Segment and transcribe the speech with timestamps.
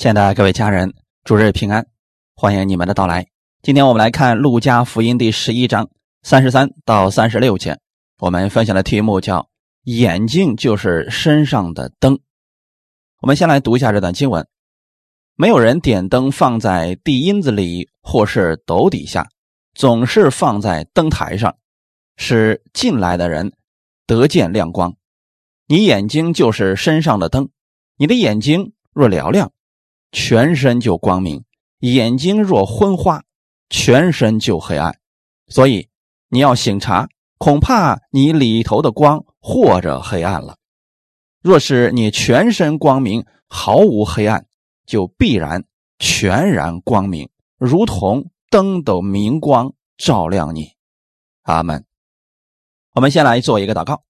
[0.00, 0.94] 亲爱的各位家人，
[1.24, 1.86] 主日平安，
[2.34, 3.26] 欢迎你们的到来。
[3.60, 5.90] 今天我们来看《路加福音》第十一章
[6.22, 7.78] 三十三到三十六节。
[8.18, 9.50] 我们分享的题目叫
[9.84, 12.18] “眼睛就是身上的灯”。
[13.20, 14.48] 我们先来读一下这段经文：
[15.36, 19.28] 没有人点灯放在地阴子里或是斗底下，
[19.74, 21.54] 总是放在灯台上，
[22.16, 23.52] 使进来的人
[24.06, 24.96] 得见亮光。
[25.66, 27.50] 你眼睛就是身上的灯，
[27.98, 29.52] 你的眼睛若嘹亮。
[30.12, 31.44] 全身就光明，
[31.80, 33.22] 眼睛若昏花，
[33.68, 34.98] 全身就黑暗。
[35.48, 35.88] 所以
[36.28, 40.56] 你要醒察，恐怕你里头的光或者黑暗了。
[41.42, 44.46] 若是你全身光明，毫无黑暗，
[44.84, 45.64] 就必然
[45.98, 50.72] 全然光明，如同灯的明光照亮你。
[51.42, 51.84] 阿门。
[52.92, 54.02] 我们先来做一个祷告，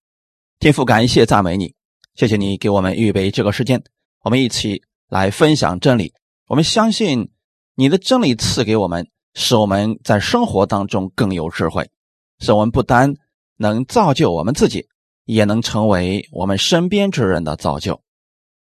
[0.59, 1.75] 天父，感谢赞美你，
[2.15, 3.83] 谢谢你给我们预备这个时间，
[4.23, 4.83] 我们一起。
[5.11, 6.15] 来分享真理，
[6.47, 7.33] 我们相信
[7.75, 11.91] 你的真理赐给我们，使我们在生活当中更有智慧，
[12.39, 13.13] 使我们不单
[13.57, 14.87] 能造就我们自己，
[15.25, 18.01] 也能成为我们身边之人的造就。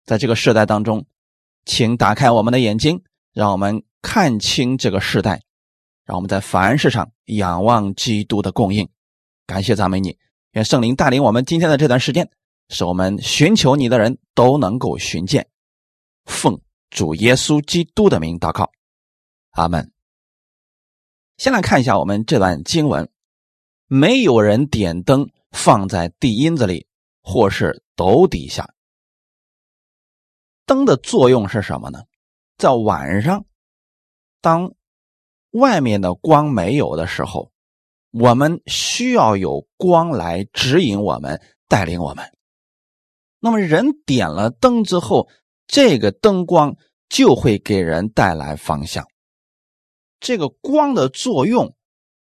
[0.04, 1.04] 在这个时代当中，
[1.64, 3.02] 请打开我们的眼睛，
[3.34, 5.42] 让我们看清这个时代，
[6.04, 8.88] 让我们在凡事上仰望基督的供应。
[9.48, 10.16] 感谢赞美你，
[10.52, 12.30] 愿圣灵带领我们今天的这段时间，
[12.68, 15.48] 使我们寻求你的人都能够寻见。
[16.26, 16.60] 奉
[16.90, 18.70] 主耶稣基督的名祷告，
[19.52, 19.90] 阿门。
[21.38, 23.10] 先来看一下我们这段经文：
[23.86, 26.86] 没有人点灯放在地阴子里
[27.22, 28.74] 或是斗底下。
[30.66, 32.00] 灯的作用是什么呢？
[32.58, 33.46] 在晚上，
[34.40, 34.74] 当
[35.50, 37.52] 外面的光没有的时候，
[38.10, 42.32] 我们需要有光来指引我们、带领我们。
[43.38, 45.28] 那么，人点了灯之后，
[45.66, 46.76] 这个灯光
[47.08, 49.06] 就会给人带来方向。
[50.20, 51.76] 这个光的作用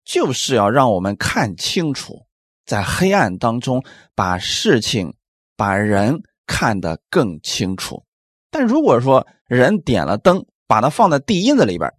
[0.03, 2.25] 就是要让我们看清楚，
[2.66, 3.84] 在黑暗当中
[4.16, 5.13] 把事情、
[5.56, 8.03] 把人看得更清楚。
[8.50, 11.91] 但如果说人点了灯，把它放在地阴子里边，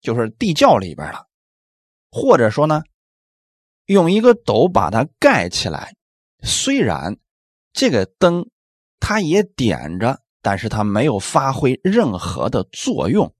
[0.00, 1.26] 就是地窖里边了，
[2.10, 2.82] 或者说呢，
[3.86, 5.94] 用一个斗把它盖起来，
[6.42, 7.16] 虽然
[7.72, 8.48] 这个灯
[9.00, 10.20] 它也点着。
[10.48, 13.34] 但是它没有发挥任何的作用，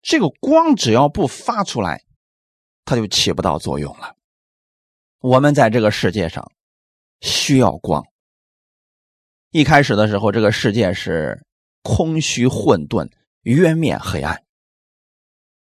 [0.00, 2.02] 这个光只要不发出来，
[2.86, 4.16] 它就起不到作用了。
[5.18, 6.50] 我们在这个世界上
[7.20, 8.02] 需要光。
[9.50, 11.44] 一开始的时候，这个世界是
[11.82, 13.10] 空虚混沌、
[13.42, 14.42] 渊面黑暗。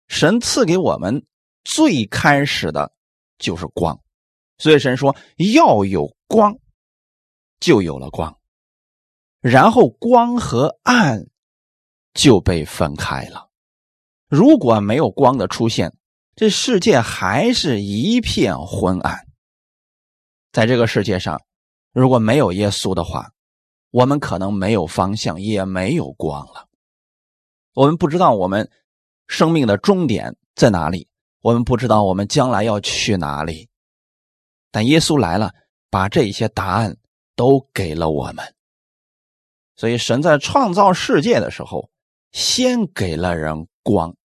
[0.07, 1.25] 神赐给我们
[1.65, 2.93] 最开始的
[3.39, 3.99] 就是光，
[4.59, 5.17] 所以神说
[5.55, 6.55] 要有光，
[7.59, 8.39] 就有了光。
[9.45, 11.27] 然后光和暗
[12.15, 13.51] 就被分开了。
[14.27, 15.95] 如果没有光的出现，
[16.35, 19.27] 这世界还是一片昏暗。
[20.51, 21.43] 在这个世界上，
[21.93, 23.33] 如果没有耶稣的话，
[23.91, 26.67] 我们可能没有方向，也没有光了。
[27.75, 28.71] 我们不知道我们
[29.27, 31.07] 生命的终点在哪里，
[31.43, 33.69] 我们不知道我们将来要去哪里。
[34.71, 35.53] 但耶稣来了，
[35.91, 36.97] 把这些答案
[37.37, 38.54] 都给了我们。
[39.77, 41.91] 所以，神在创造世界的时候，
[42.31, 44.17] 先给了人光，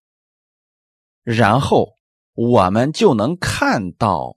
[1.23, 1.95] 然后
[2.35, 4.37] 我们就能看到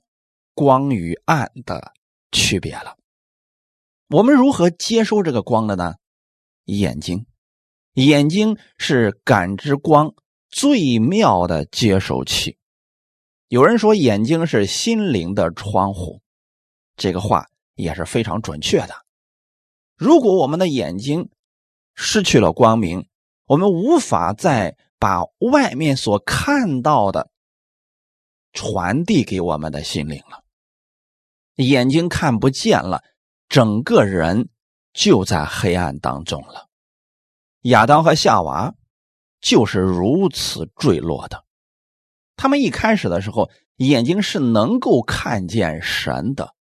[0.54, 1.94] 光与暗的
[2.32, 2.98] 区别了。
[4.08, 5.96] 我们如何接收这个光的呢？
[6.66, 7.26] 眼睛，
[7.94, 10.14] 眼睛是感知光
[10.50, 12.58] 最妙的接收器。
[13.48, 16.22] 有人说，眼睛是心灵的窗户，
[16.96, 18.96] 这个话也是非常准确的。
[20.02, 21.30] 如果我们的眼睛
[21.94, 23.08] 失去了光明，
[23.46, 27.30] 我们无法再把外面所看到的
[28.52, 30.44] 传递给我们的心灵了。
[31.58, 33.04] 眼睛看不见了，
[33.48, 34.50] 整个人
[34.92, 36.68] 就在黑暗当中了。
[37.66, 38.74] 亚当和夏娃
[39.40, 41.46] 就是如此坠落的。
[42.36, 46.56] 他们一开始的时候，眼睛是能够看见神的，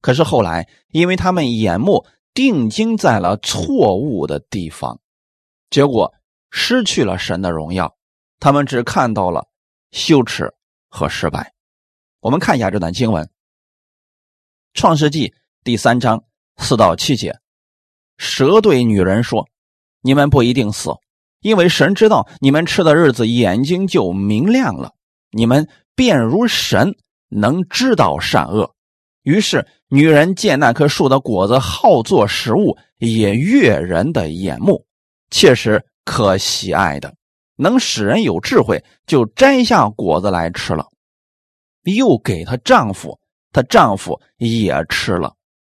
[0.00, 2.04] 可是后来，因为他们眼目。
[2.36, 5.00] 定睛在了错误的地方，
[5.70, 6.12] 结果
[6.50, 7.96] 失去了神的荣耀。
[8.38, 9.48] 他们只看到了
[9.90, 10.52] 羞耻
[10.90, 11.54] 和失败。
[12.20, 13.24] 我们看一下这段经文，
[14.74, 15.28] 《创世纪》
[15.64, 16.24] 第三章
[16.58, 17.38] 四到七节：
[18.18, 19.48] 蛇对女人说
[20.02, 20.90] ：“你们不一定死，
[21.40, 24.92] 因为神知道你们吃的日子眼睛就明亮了，
[25.30, 26.98] 你们便如神，
[27.30, 28.74] 能知道善恶。”
[29.24, 34.84] 于是，女人见那棵树的果子好做食物，也悦人的眼目，
[35.30, 37.14] 切实可喜爱的，
[37.56, 40.86] 能使人有智慧，就摘下果子来吃了。
[41.84, 43.16] 又给她丈夫，
[43.52, 45.32] 她丈夫也吃了，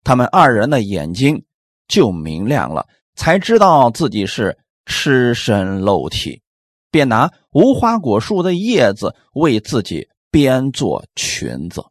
[0.05, 1.45] 他们二人的眼睛
[1.89, 2.87] 就明亮了，
[3.17, 6.41] 才知道自己是赤身露体，
[6.93, 11.85] 便拿无花果树的叶子为自己编做裙子。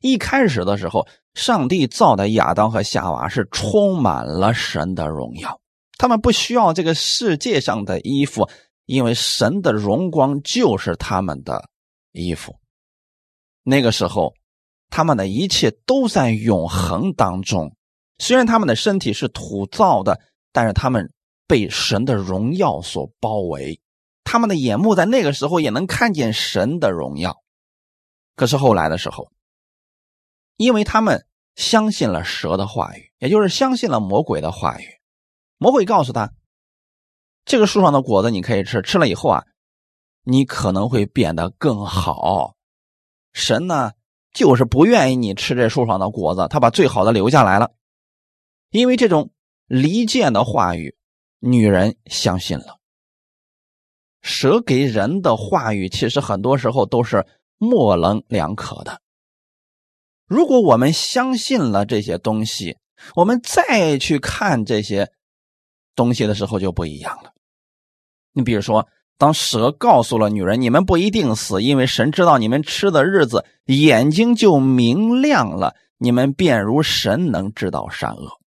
[0.00, 5.60] 一开始的时候，上帝造的亚当和夏娃是充满了神的荣耀，
[5.98, 8.48] 他们不需要这个世界上的衣服，
[8.86, 11.68] 因为神的荣光就是他们的
[12.12, 12.56] 衣服。
[13.62, 14.34] 那个时候，
[14.88, 17.74] 他们的一切都在永恒当中。
[18.18, 20.18] 虽然他们的身体是土造的，
[20.52, 21.12] 但是他们
[21.46, 23.80] 被神的荣耀所包围，
[24.24, 27.36] 他们的眼目在那个时候也能看见神的荣耀。
[28.34, 29.30] 可是后来的时候，
[30.58, 31.24] 因为他们
[31.54, 34.86] 相信了蛇的话语，也就是相信了魔鬼的话语。
[35.56, 36.32] 魔鬼告诉他
[37.46, 39.44] ：“这个树上的果子你可以吃，吃了以后啊，
[40.24, 42.56] 你可能会变得更好。”
[43.32, 43.92] 神呢，
[44.32, 47.72] 就是不愿意你吃这树上的果子，他把最好的留下来了。
[48.70, 49.30] 因为这种
[49.66, 50.96] 离间的话语，
[51.38, 52.78] 女人相信了。
[54.22, 57.24] 蛇给人的话语，其实很多时候都是
[57.58, 59.00] 模棱两可的。
[60.28, 62.76] 如果我们相信了这些东西，
[63.16, 65.10] 我们再去看这些
[65.94, 67.32] 东西的时候就不一样了。
[68.32, 68.86] 你比如说，
[69.16, 78.38] 当蛇告诉了女人：“你们不一定死，因为神知道你们吃的日子，眼睛就明亮了，你们便如神能知道善恶。”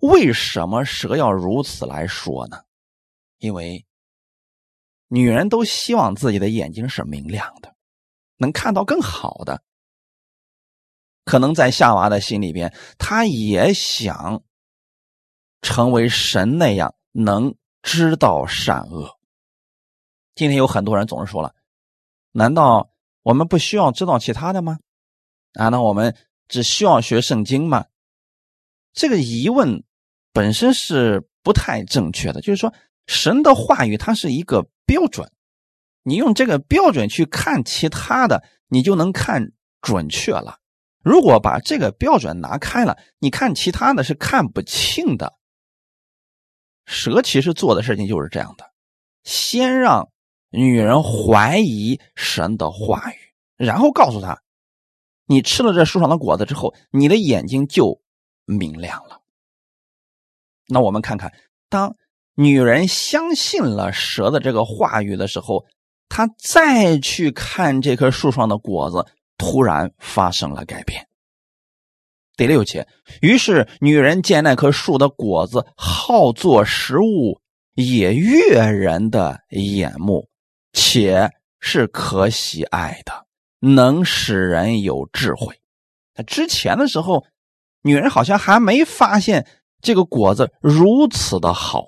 [0.00, 2.62] 为什么蛇要如此来说呢？
[3.38, 3.84] 因为
[5.08, 7.74] 女人都希望自己的眼睛是明亮的，
[8.38, 9.62] 能看到更好的。
[11.24, 14.42] 可能在夏娃的心里边，他也想
[15.62, 19.18] 成为神那样能知道善恶。
[20.34, 21.54] 今天有很多人总是说了
[22.32, 22.90] ：“难道
[23.22, 24.78] 我们不需要知道其他的吗？
[25.54, 26.16] 啊，那我们
[26.48, 27.86] 只需要学圣经吗？”
[28.92, 29.82] 这个疑问
[30.32, 32.40] 本身是不太正确的。
[32.40, 32.74] 就是说，
[33.06, 35.30] 神的话语它是一个标准，
[36.02, 40.58] 你用这个标准去看其他的，你就能看准确了。
[41.04, 45.34] 如果把这个标准拿开了，你看其他的是看不清的。
[46.86, 48.72] 蛇其实做的事情就是这样的：
[49.22, 50.08] 先让
[50.50, 53.16] 女人怀疑神的话语，
[53.56, 54.40] 然后告诉她，
[55.26, 58.00] 你吃了这树上的果子之后，你的眼睛就
[58.46, 59.20] 明亮了。
[60.68, 61.34] 那我们看看，
[61.68, 61.96] 当
[62.34, 65.66] 女人相信了蛇的这个话语的时候，
[66.08, 69.06] 她再去看这棵树上的果子。
[69.36, 71.06] 突然发生了改变。
[72.36, 72.88] 第六节，
[73.22, 77.40] 于是女人见那棵树的果子好做食物，
[77.74, 80.28] 也悦人的眼目，
[80.72, 83.26] 且是可喜爱的，
[83.60, 85.60] 能使人有智慧。
[86.16, 87.24] 那之前的时候，
[87.82, 89.46] 女人好像还没发现
[89.80, 91.84] 这个果子如此的好。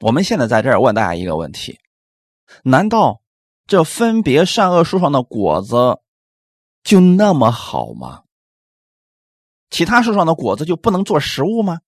[0.00, 1.78] 我们现在在这儿问大家一个问题：
[2.64, 3.22] 难道？
[3.70, 6.00] 这分别善恶树上的果子
[6.82, 8.24] 就那么好吗？
[9.70, 11.78] 其他树上的果子就不能做食物吗？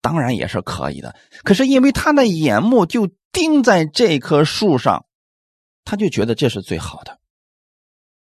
[0.00, 1.16] 当然也是可以的。
[1.42, 5.04] 可是因为他的眼目就盯在这棵树上，
[5.82, 7.18] 他就觉得这是最好的。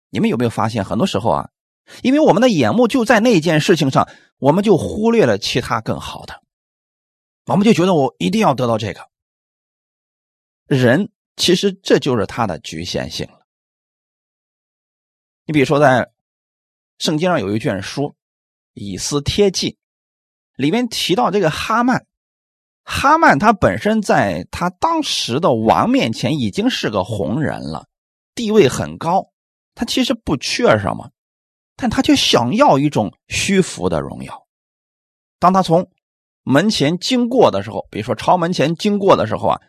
[0.09, 1.51] 你们有没有发现，很多时候啊，
[2.03, 4.09] 因为我们的眼目就在那件事情上，
[4.39, 6.43] 我们就忽略了其他更好的，
[7.47, 9.09] 我们就觉得我一定要得到这个
[10.67, 11.13] 人。
[11.37, 13.41] 其实这就是它的局限性了。
[15.47, 16.11] 你比如说，在
[16.99, 18.03] 圣经上有一卷书
[18.75, 19.71] 《以斯帖记》，
[20.55, 22.07] 里面提到这个哈曼。
[22.85, 27.87] 哈曼他本身在他当时的王面前已经是个红人了，
[28.35, 29.33] 地位很高，
[29.75, 31.11] 他其实不缺什么，
[31.75, 34.47] 但他却想要一种虚浮的荣耀。
[35.39, 35.91] 当他从
[36.43, 39.61] 门前经过的时候，比如说朝门前经过的时候啊。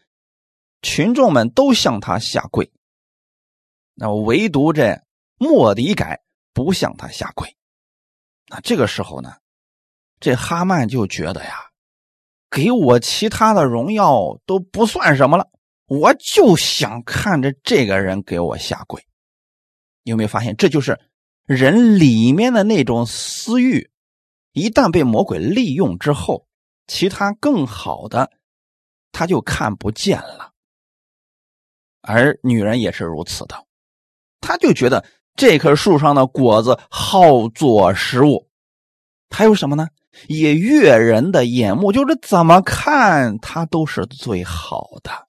[0.82, 2.72] 群众们都向他下跪，
[3.94, 5.02] 那唯独这
[5.38, 6.22] 莫迪改
[6.54, 7.56] 不向他下跪。
[8.48, 9.36] 那这个时候呢，
[10.20, 11.70] 这哈曼就觉得呀，
[12.50, 15.50] 给我其他的荣耀都不算什么了，
[15.86, 19.06] 我就想看着这个人给我下跪。
[20.04, 21.00] 有没有发现，这就是
[21.46, 23.92] 人里面的那种私欲，
[24.52, 26.48] 一旦被魔鬼利用之后，
[26.88, 28.32] 其他更好的
[29.12, 30.51] 他就看不见了。
[32.02, 33.56] 而女人也是如此的，
[34.40, 35.06] 她就觉得
[35.36, 38.48] 这棵树上的果子好做食物，
[39.30, 39.88] 还有什么呢？
[40.28, 45.28] 也悦人的眼目，就是怎么看它都是最好的。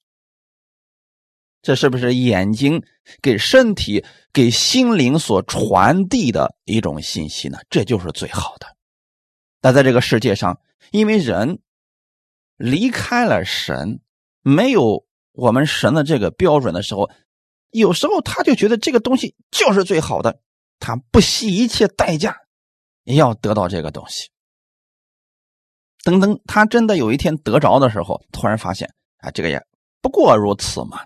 [1.62, 2.83] 这是不是眼睛
[3.21, 7.59] 给身体、给心灵所传递的一种信息呢？
[7.71, 8.67] 这就是最好的。
[9.61, 10.59] 那在这个世界上，
[10.91, 11.61] 因为人
[12.57, 14.00] 离开了神，
[14.43, 17.11] 没有我们神的这个标准的时候，
[17.71, 20.41] 有时候他就觉得这个东西就是最好的，
[20.79, 22.37] 他不惜一切代价
[23.05, 24.31] 也要得到这个东西。
[26.05, 29.65] 等等，他真的有一天得着的时候，突然发现啊，这个也
[30.01, 31.05] 不过如此嘛。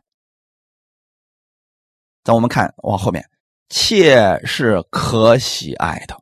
[2.25, 3.28] 咱我们看往后面，
[3.68, 6.21] 妾是可喜爱的，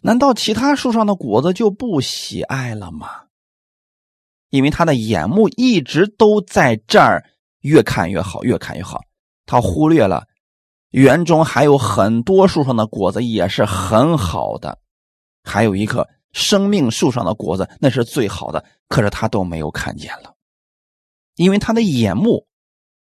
[0.00, 3.26] 难道其他树上的果子就不喜爱了吗？
[4.52, 7.24] 因为他的眼目一直都在这儿，
[7.60, 9.00] 越看越好，越看越好。
[9.46, 10.26] 他忽略了
[10.90, 14.78] 园中还有很多树上的果子也是很好的，
[15.42, 20.34] 还有一棵生命树上的果子那是最好的，可是他都没有看见了，
[21.36, 22.46] 因为他的眼目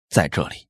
[0.08, 0.66] 在这里。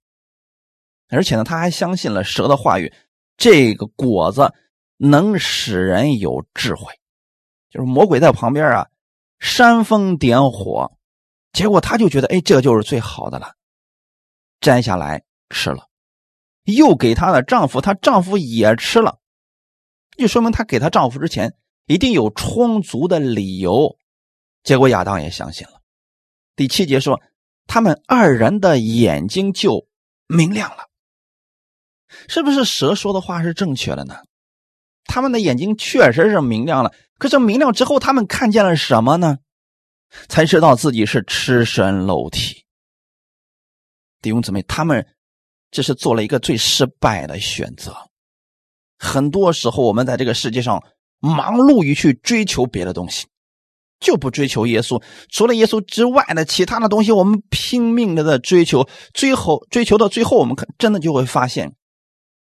[1.09, 2.93] 而且呢，他还相信了蛇的话语，
[3.39, 4.53] 这个果子
[4.99, 6.93] 能使人有智慧，
[7.71, 8.87] 就是魔鬼在旁边啊，
[9.39, 10.97] 煽风点火，
[11.53, 13.55] 结果他就觉得，哎，这就是最好的了，
[14.61, 15.89] 摘下来吃了，
[16.65, 19.19] 又给她的丈夫，她丈夫也吃了，
[20.17, 21.55] 就说明她给她丈夫之前
[21.87, 23.97] 一定有充足的理由，
[24.63, 25.81] 结果亚当也相信了。
[26.57, 27.21] 第七节说，
[27.67, 29.87] 他们二人的眼睛就
[30.27, 30.89] 明亮了。
[32.29, 34.23] 是不是蛇说的话是正确的呢？
[35.07, 39.39] 他们的眼睛确实是明亮了，可是明亮之后，他们看见了什么呢？
[40.29, 42.65] 才知道自己是赤身露体。
[44.23, 45.07] 弟兄姊妹，他们
[45.71, 47.95] 这是做了一个最失败的选择。
[48.99, 50.83] 很多时候，我们在这个世界上
[51.21, 53.27] 忙碌于去追求别的东西，
[54.01, 55.03] 就不追求耶稣。
[55.29, 61.75] 除了耶稣之外的其他的东西，我们拼命的在追求，最后追求到最后，我们可真的就会发现。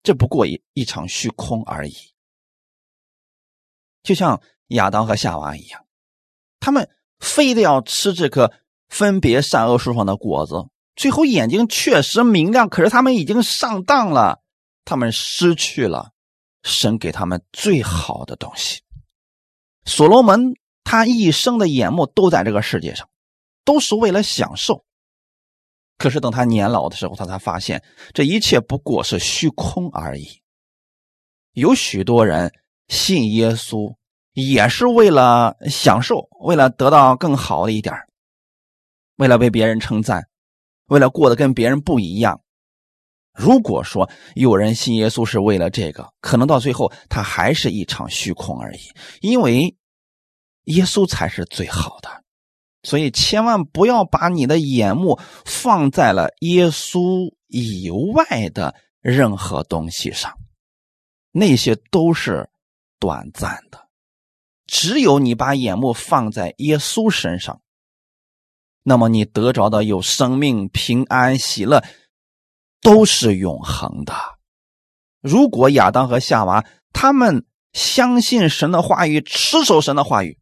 [0.02, 1.94] 这不过一一场虚空而已，
[4.02, 5.84] 就像亚当和夏娃一样，
[6.60, 8.52] 他们非得要吃这颗
[8.88, 10.54] 分别善恶树上的果子，
[10.96, 14.40] 最后眼睛确实明亮，可是他们已经上当了，
[14.84, 16.10] 他们失去了
[16.62, 18.82] 神给他们最好的东西。
[19.84, 20.54] 所罗门
[20.84, 23.08] 他一生的眼目都在这个世界上，
[23.64, 24.84] 都是为了享受。
[25.98, 27.82] 可是等他年老的时候，他才发现
[28.12, 30.42] 这一切不过是虚空而已。
[31.52, 32.52] 有许多人
[32.92, 33.94] 信耶稣，
[34.34, 37.94] 也是为了享受，为了得到更好的一点
[39.16, 40.28] 为了被别人称赞，
[40.88, 42.42] 为了过得跟别人不一样。
[43.32, 48.80] 如果说有人信耶稣是为了这个，可能到最后他还是一场虚空而已，
[49.22, 49.74] 因为
[50.64, 52.22] 耶稣才是最好的。
[52.82, 60.36] 所以，千万不要把你的眼目放在了耶稣以外的任何东西上，
[61.30, 62.50] 那些都是
[63.02, 63.88] 短暂的。
[64.64, 67.60] 只有你把眼目放在耶稣身上，
[68.84, 71.82] 那么你得着的有生命、平安、喜乐，
[72.80, 74.14] 都是永恒的。
[75.20, 80.38] 如果亚当和夏娃他们相信神的话语，持守神的话语。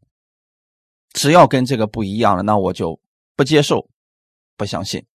[1.13, 3.01] 只要跟这个不一样了，那我就
[3.35, 3.89] 不接受，
[4.55, 5.07] 不相信。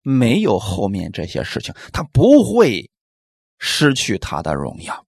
[0.00, 2.90] 没有后面这些事情，他不会
[3.58, 5.05] 失去他的荣耀。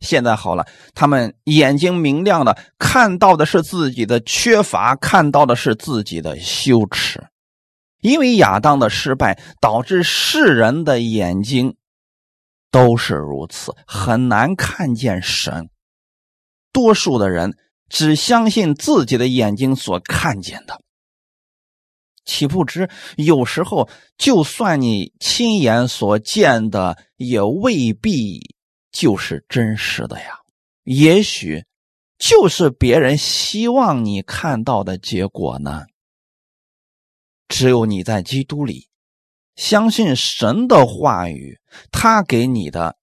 [0.00, 7.26] 现在好了，他们眼睛明亮的，看到的是自己的缺乏，看到的是自己的羞耻。
[8.00, 11.76] 因为亚当的失败，导致世人的眼睛
[12.70, 15.68] 都是如此，很难看见神。
[16.72, 17.56] 多数的人。
[17.88, 20.80] 只相信自己的眼睛所看见的，
[22.24, 23.88] 岂不知有时候
[24.18, 28.55] 就算你亲眼所见的，也未必
[28.96, 30.38] 就是真实的呀。
[30.84, 31.64] 也许
[32.16, 35.84] 就是别人希望你看到的结果呢。
[37.48, 38.88] 只有你在基督里
[39.54, 41.60] 相信神的话语，
[41.92, 42.96] 他给你的，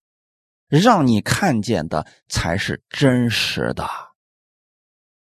[0.67, 3.87] 让你看见的才是真实的。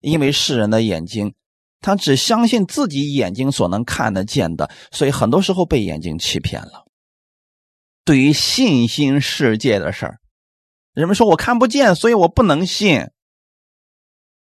[0.01, 1.33] 因为世人的眼睛，
[1.81, 6.85] 他只相信自己眼睛所能看得见的，所以很多时候被眼睛欺骗了。
[8.05, 10.19] 对于信心世界的事儿，
[10.93, 13.09] 人们说我看不见，所以我不能信。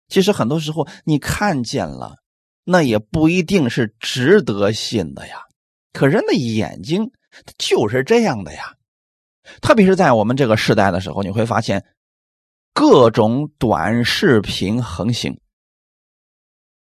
[0.08, 2.16] 其实很多时候你看见了，
[2.64, 5.42] 那也不一定是值得信的呀。
[5.94, 7.12] 可人的眼睛
[7.58, 8.76] 就是这样的呀，
[9.62, 11.86] 特别是在我们这个时代的时候，你会发现。
[12.80, 15.40] 各种短视频横行，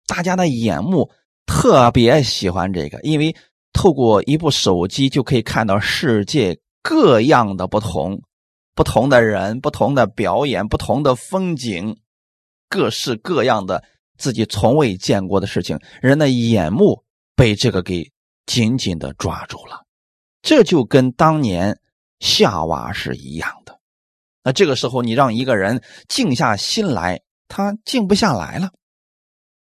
[0.07, 1.11] 大家的眼目
[1.47, 3.35] 特别喜欢这个，因为
[3.73, 8.21] 透过一部手机就可以看到世界各样的不同、
[8.79, 11.99] 不同的人、不同的表演、不同的风景，
[12.69, 13.83] 各式各样的
[14.17, 17.03] 自己从未见过的事情，人的眼目
[17.35, 18.13] 被这个给
[18.47, 19.85] 紧紧的抓住了。
[20.43, 21.81] 这就跟当年
[22.21, 23.81] 夏娃是一样的。
[24.45, 28.71] 那这个时候，你让一个人静下心来，他静不下来了。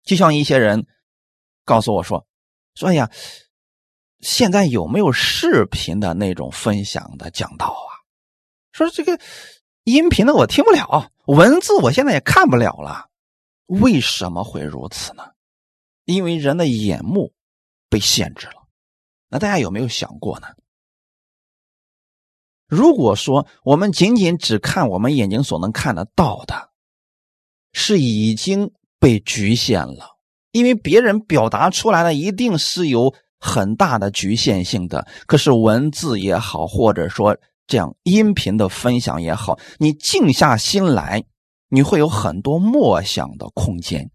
[0.04, 0.86] 就像一些人
[1.64, 2.28] 告诉我说
[2.76, 3.10] ：“说哎呀，
[4.20, 7.74] 现在有没有视频的那种分享的讲道？
[8.72, 9.20] 说这个
[9.84, 13.08] 音频的我听不了，文字我现在也看不了了。
[13.66, 15.24] 为什么会如此呢？
[16.06, 17.34] 因为人的眼目
[17.90, 18.68] 被限制了。
[19.30, 20.48] 那大家有没有想过呢？”
[22.68, 26.70] 如果说我们仅仅只看我们眼睛所能看得到的，
[27.74, 30.18] 是已经被局限了，
[30.52, 35.08] 因为别人表达出来的一定是有很大的局限性的。
[35.26, 37.38] 可是文字也好，或者说
[37.70, 41.24] 这样音频的分享也好，你静下心来，
[41.70, 44.10] 你会有很多默想的空间。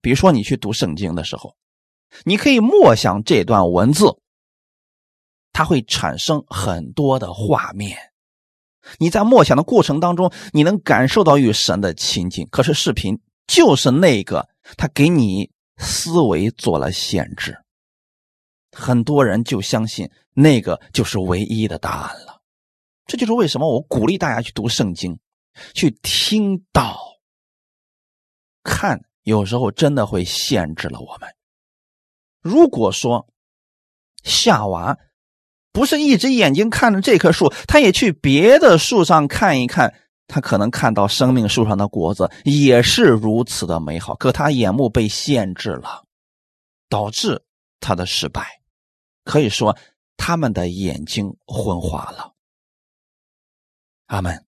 [0.00, 1.54] 比如说你去读圣经的时候，
[2.24, 4.06] 你可以默想这段文字。
[5.52, 7.96] 它会产生很多的画面，
[8.98, 12.46] 你在默想的过程当中，你能感受到与神的亲近。
[12.50, 17.58] 可是视频就是那个，他给你思维做了限制，
[18.72, 22.35] 很多人就相信那个就是唯一的答案了。
[23.06, 25.18] 这就是为什么我鼓励大家去读圣经，
[25.74, 26.98] 去听到、
[28.62, 31.28] 看，有时候真的会限制了我们。
[32.40, 33.26] 如果说
[34.22, 34.98] 夏娃。
[35.72, 39.92] 不是一只眼睛看着这棵树，他也去别的树上看一看，
[40.26, 44.14] 他可能看到生命树上的果子也是如此的美好。
[44.14, 46.02] 可他眼目被限制了，
[46.88, 47.44] 导致
[47.78, 48.46] 他的失败。
[49.22, 49.76] 可以说，
[50.16, 52.32] 他们的眼睛昏花了。
[54.06, 54.44] 阿门。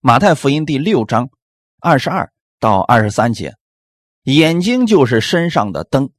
[0.00, 1.30] 马太福音第六章
[1.80, 3.56] 二十二到二十三节，
[4.24, 6.10] 眼睛就是身上的灯，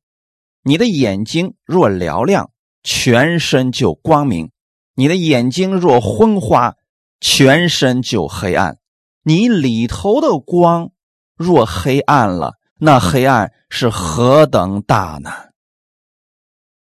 [0.64, 2.50] 你的眼睛若嘹亮。
[2.86, 4.52] 全身就光明，
[4.94, 6.76] 你的眼睛若昏花，
[7.22, 8.78] 全身就黑暗。
[9.24, 10.92] 你里头的光
[11.38, 15.32] 若黑暗了，那黑暗是何等大呢？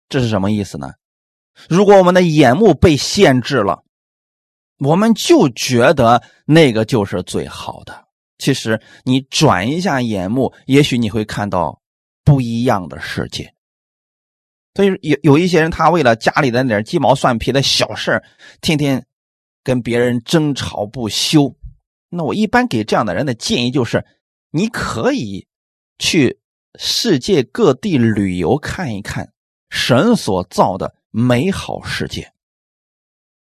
[0.09, 0.93] 这是什么意思呢？
[1.69, 3.83] 如果我们的眼目被限制了，
[4.81, 8.09] 我们就觉得那个就是最好的。
[8.39, 11.81] 其实你转一下眼目，也许你会看到
[12.25, 13.55] 不一样的世界。
[14.75, 18.23] 所以有有一些人，他为了家里的那点鸡毛蒜皮的小事
[18.63, 19.05] 天天
[19.63, 21.55] 跟别人争吵不休。
[22.09, 24.05] 那我一般给这样的人的建议就是：
[24.51, 25.47] 你可以
[25.99, 26.41] 去
[26.79, 29.33] 世界各地旅游看一看
[29.69, 32.33] 神所造的美好世界。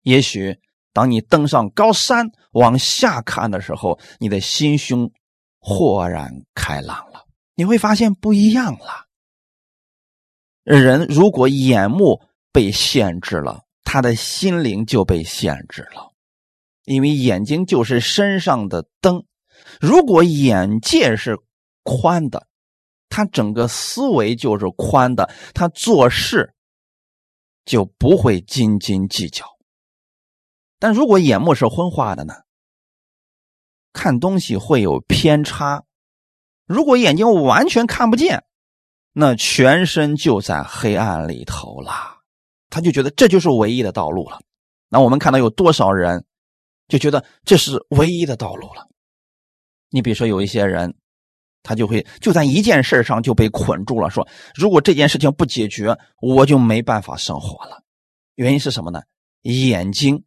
[0.03, 0.59] 也许
[0.93, 5.11] 当你登上高山往下看的时候，你的心胸
[5.59, 9.07] 豁然开朗了，你会发现不一样了。
[10.63, 12.21] 人如果眼目
[12.53, 16.13] 被限制了，他的心灵就被限制了，
[16.85, 19.25] 因为眼睛就是身上的灯。
[19.81, 21.39] 如果眼界是
[21.83, 22.47] 宽的，
[23.09, 26.55] 他整个思维就是宽的，他做事
[27.65, 29.45] 就不会斤斤计较。
[30.81, 32.35] 但如果眼目是昏花的呢？
[33.93, 35.85] 看东西会有偏差。
[36.67, 38.43] 如果眼睛完全看不见。
[39.13, 41.93] 那全身就在黑暗里头了，
[42.69, 44.39] 他就觉得这就是唯一的道路了。
[44.89, 46.25] 那我们看到有多少人
[46.87, 48.87] 就觉得这是唯一的道路了？
[49.91, 50.95] 你比如说有一些人，
[51.65, 57.83] 他就会就在一件事上就被捆住了，说如果这件事情不解决，我就没办法生活了。
[58.37, 59.03] 原因是什么呢？
[59.43, 60.23] 眼睛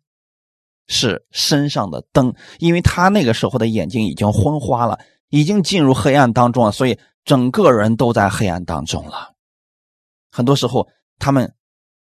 [0.88, 6.98] 是身上的灯，因为他那个时候的眼睛已经昏花了，已经进入黑暗当中了，所以。
[7.26, 9.32] 整个人都在黑暗当中了，
[10.30, 11.56] 很多时候他们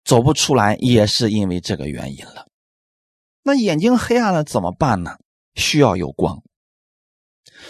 [0.05, 2.47] 走不出来，也是因为这个原因了。
[3.43, 5.17] 那眼睛黑暗了怎么办呢？
[5.55, 6.41] 需要有光，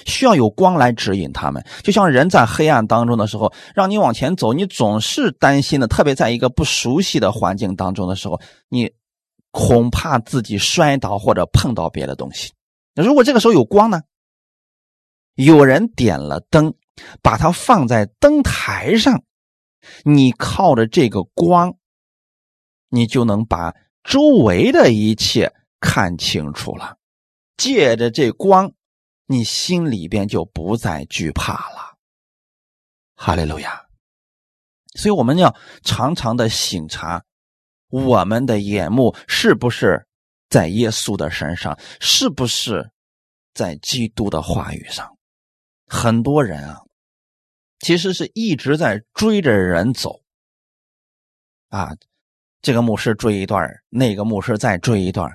[0.05, 1.65] 需要有光来指引他们。
[1.81, 8.91] 就像人在黑暗当中的时候，让你往前走，你总是担心的，特别在一个不熟悉的环境当中的时候，你
[9.51, 12.53] 恐怕自己摔倒或者碰到别的东西。
[12.93, 14.01] 那如果这个时候有光呢？
[15.35, 16.73] 有人点了灯。
[17.21, 19.23] 把它放在灯台上，
[20.03, 21.77] 你靠着这个光，
[22.89, 26.97] 你就能把周围的一切看清楚了。
[27.55, 28.73] 借着这光，
[29.27, 31.95] 你心里边就不再惧怕了。
[33.15, 33.85] 哈利路亚！
[34.95, 37.23] 所以我们要常常的醒察，
[37.89, 40.07] 我们的眼目是不是
[40.49, 42.89] 在耶稣的身上，是不是
[43.53, 45.17] 在基督的话语上？
[45.87, 46.81] 很多人啊，
[47.79, 50.21] 其实是一直在追着人走，
[51.69, 51.95] 啊，
[52.61, 55.31] 这个牧师追一段，那个牧师再追一段，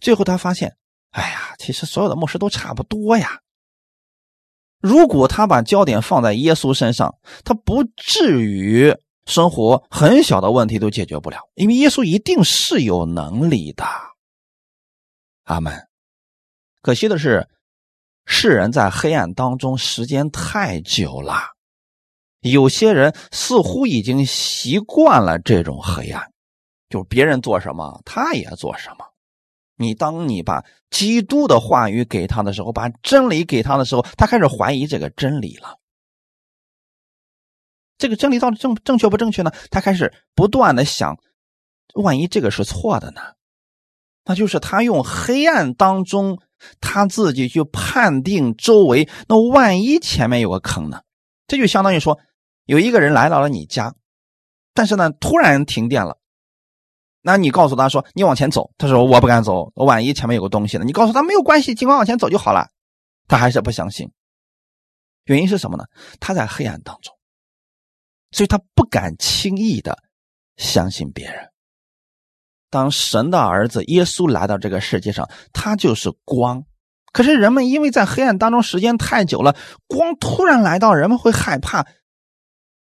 [0.00, 0.76] 最后他发现，
[1.10, 3.40] 哎呀，其实所有的牧师都差不多呀。
[4.80, 8.92] 如果他把焦点放在耶稣身上，他不至于
[9.26, 13.84] 生活很小的问题都解决不了，因为耶稣一定是有能力的。
[15.44, 15.86] 阿门。
[16.80, 17.48] 可惜的是，
[18.26, 21.40] 世人在黑暗当中时间太久了，
[22.40, 26.32] 有些人似乎已经习惯了这种黑暗，
[26.88, 29.06] 就别人做什么，他也做什么。
[29.76, 35.78] 你当你把基督的话语给他的时候，把真理给他的时候，他开始怀疑这个真理了。
[38.02, 39.52] 这个真理到底正正确不正确呢？
[39.70, 41.16] 他开始不断的想，
[41.94, 43.20] 万一这个是错的呢？
[44.24, 46.40] 那就是他用黑暗当中
[46.80, 51.02] 他自己去判定周围，那万一前面有个坑呢？
[51.46, 52.18] 这就相当于说，
[52.64, 53.94] 有一个人来到了你家，
[54.74, 56.18] 但是呢，突然停电了。
[57.20, 62.66] 那你告诉他说：“你往前走。”他说：“我不敢走，万一前面有个东西呢？”你告诉他没有关系，尽管往前走就好了。
[63.28, 64.10] 他还是不相信。
[65.26, 65.84] 原因是什么呢？
[66.18, 67.14] 他在黑暗当中，
[68.32, 69.96] 所以他不敢轻易的
[70.56, 71.50] 相信别人。
[72.70, 76.64] 当神的儿子耶稣来到这个世界上，他就是光。
[77.12, 79.54] 可是人们因为在黑暗当中时间太久了，
[79.86, 81.86] 光突然来到，人们会害怕，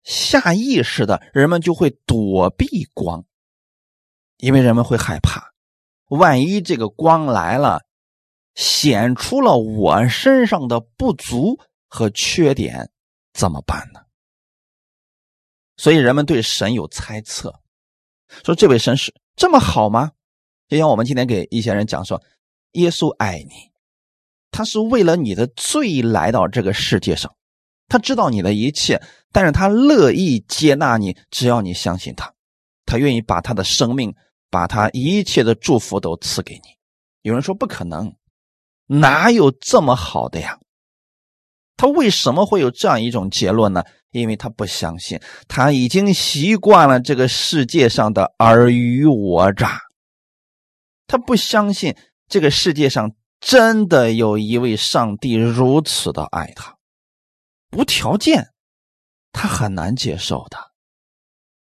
[0.04, 3.26] 下意识的人们就会躲避光。
[4.38, 5.52] 因为人们会害怕，
[6.08, 7.82] 万一这个光来了，
[8.56, 11.60] 显出了我身上的不足
[11.90, 12.90] 和缺点，
[13.34, 14.00] 怎么办呢？
[15.82, 17.60] 所以人们对神有猜测，
[18.46, 20.12] 说这位神是这么好吗？
[20.68, 22.22] 就像我们今天给一些人讲说，
[22.74, 23.72] 耶稣爱你，
[24.52, 27.36] 他是为了你的罪来到这个世界上，
[27.88, 32.32] 他知道你的一切，但是他乐意接纳你，只要你相信他，
[32.86, 34.16] 他愿意把他的生命。
[34.52, 36.64] 把他一切的祝福都赐给你。
[37.22, 38.14] 有人说不可能，
[38.86, 40.60] 哪有这么好的呀？
[41.78, 43.82] 他为什么会有这样一种结论呢？
[44.12, 49.82] 因为他不相信，他已经习惯了这个世界上的尔虞我诈。
[51.08, 51.96] 他不相信
[52.28, 56.78] 这个世界上真的有一位上帝如此的爱他，
[57.76, 58.50] 无条件，
[59.32, 60.58] 他很难接受的。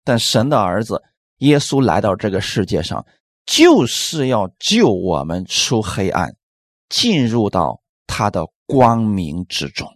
[0.04, 1.04] 但神的儿子。
[1.40, 3.06] 耶稣来到这个世界上，
[3.46, 6.36] 就是要救我们出黑暗，
[6.90, 9.88] 进入到他的光明之中。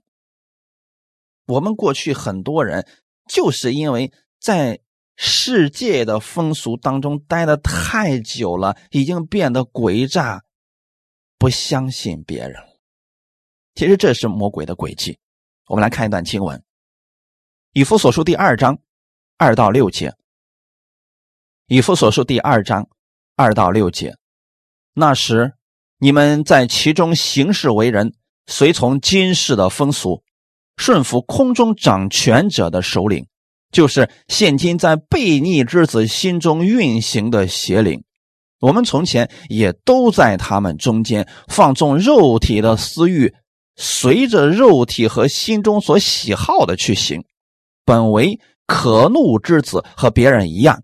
[1.45, 2.87] 我们过去很多人
[3.27, 4.79] 就是因为在
[5.15, 10.43] 世界的风俗当中待的太久了，已经变得诡诈，
[11.37, 12.55] 不相信别人。
[13.75, 15.19] 其实这是魔鬼的诡计。
[15.67, 16.59] 我们来看一段经文，
[17.73, 18.79] 《以弗所书》第二章
[19.37, 20.13] 二到六节。
[21.67, 22.89] 以弗所书第二章
[23.35, 24.15] 二到六节，
[24.93, 25.53] 那时
[25.97, 28.13] 你们在其中行事为人，
[28.45, 30.23] 随从今世的风俗，
[30.77, 33.25] 顺服空中掌权者的首领，
[33.71, 38.03] 就是现今在悖逆之子心中运行的邪灵。
[38.59, 43.33] 我们从前也都在他们中间放纵肉体的私欲，
[43.75, 47.23] 随着肉体和心中所喜好的去行，
[47.83, 50.81] 本为可怒之子，和别人一样。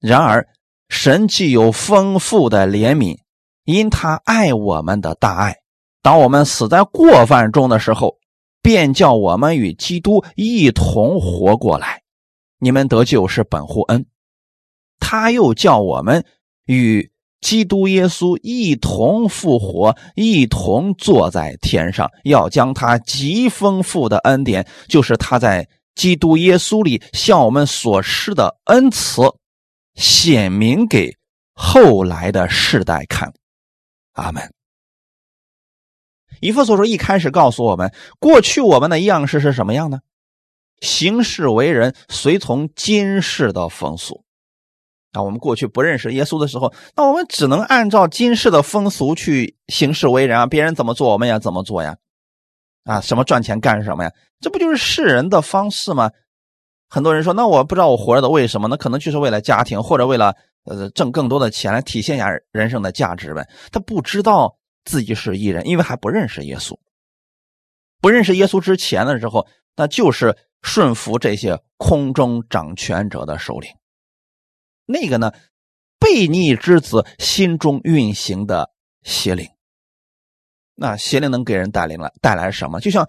[0.00, 0.46] 然而，
[0.88, 3.18] 神既有丰富的怜悯，
[3.64, 5.56] 因他爱我们的大爱，
[6.02, 8.17] 当我们死在过犯中的时候，
[8.62, 12.02] 便叫我们与基督一同活过来。
[12.58, 14.06] 你们得救是本乎恩，
[14.98, 16.24] 他又叫我们
[16.66, 29.22] 与基督耶稣一同复活，一同坐在天上，要将他极丰富的恩典，就是他在基督耶稣里向我们所施的恩慈。
[29.94, 31.12] 显明给
[31.54, 33.32] 后来的世代看，
[34.12, 34.57] 阿门。
[36.40, 40.00] 以弗所说一开始告诉我们，过去我们的样式是什么样呢？
[40.80, 44.24] 行事为人随从今世的风俗。
[45.12, 51.96] 啊，我们过去不认识耶稣的时候，那我们只能按照今世的风俗去行事为人啊，别人怎么做，我们也怎么做呀。
[52.84, 54.12] 啊，什么赚钱干什么呀？
[54.40, 56.10] 这不就是世人的方式吗？
[56.90, 58.68] 很多人说：“那我不知道我活着的为什么？
[58.68, 64.57] 那可能就是为了家庭，或者为了呃挣更多的钱来体现一下人生的价值呗。”他不知道
[64.88, 66.78] 自己是艺人，因为还不认识耶稣。
[68.00, 69.46] 不认识耶稣之前的时候，
[69.76, 73.70] 那就是顺服这些空中掌权者的首领。
[74.86, 75.32] 那个呢，
[76.00, 78.70] 悖逆之子心中运行的
[79.02, 79.48] 邪灵。
[80.74, 82.80] 那邪灵能给人带领了带来什么？
[82.80, 83.08] 就像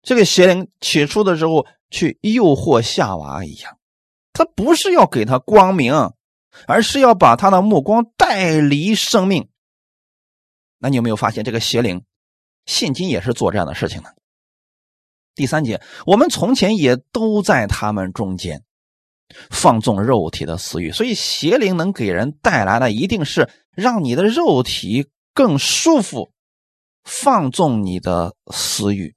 [0.00, 3.78] 这个邪灵起初的时候去诱惑夏娃一样，
[4.32, 5.92] 他不是要给他光明，
[6.66, 9.48] 而是要把他的目光带离生命。
[10.78, 12.04] 那你有没有发现这个邪灵
[12.66, 14.10] 现今也是做这样的事情呢？
[15.34, 18.62] 第三节，我们从前也都在他们中间
[19.50, 26.30] 放纵肉体的私欲，所以邪灵能给人带来的一定是让你的肉体更舒服。
[27.02, 29.14] 放纵你的私欲，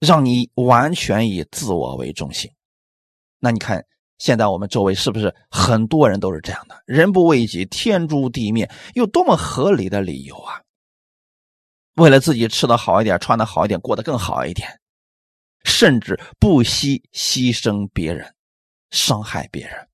[0.00, 2.50] 让你完全以自我为中心。
[3.38, 3.86] 那你看，
[4.18, 6.82] 现在我们周围是不是很多人都是这样的？
[6.84, 10.60] 人不为己，天诛地灭，有多么合理的理由啊！
[11.94, 14.68] 为了自己吃的好一点，穿的好一点，过得更好一点，
[15.64, 18.34] 甚至不惜牺牲别人，
[18.90, 19.88] 伤害别人。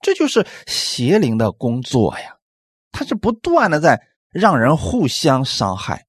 [0.00, 2.36] 这就是邪灵的工作呀！
[2.92, 4.00] 他是不断的在。
[4.28, 6.04] 让人互相伤害，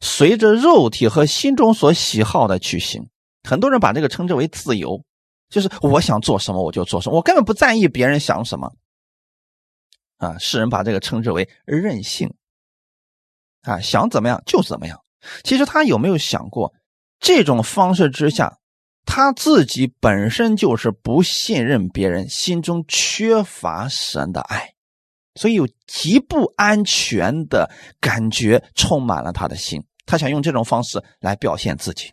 [0.00, 3.10] 随着肉体和心中所喜好的去行。
[3.42, 5.04] 很多人把这个称之为自由，
[5.48, 8.72] 就是我想做什么我就做什么，我根本不在意别人想什么。
[10.18, 12.32] 啊，世人把这个称之为任性。
[13.62, 15.00] 啊，想怎么样就怎么样。
[15.42, 16.72] 其实他有没有想过，
[17.18, 18.58] 这种方式之下，
[19.04, 24.72] 他自己本身就是不信任别人，心中缺乏神的爱。
[25.34, 32.10] 所以有极不安全的感觉充满了他的心，他想用这种方式来表现自己。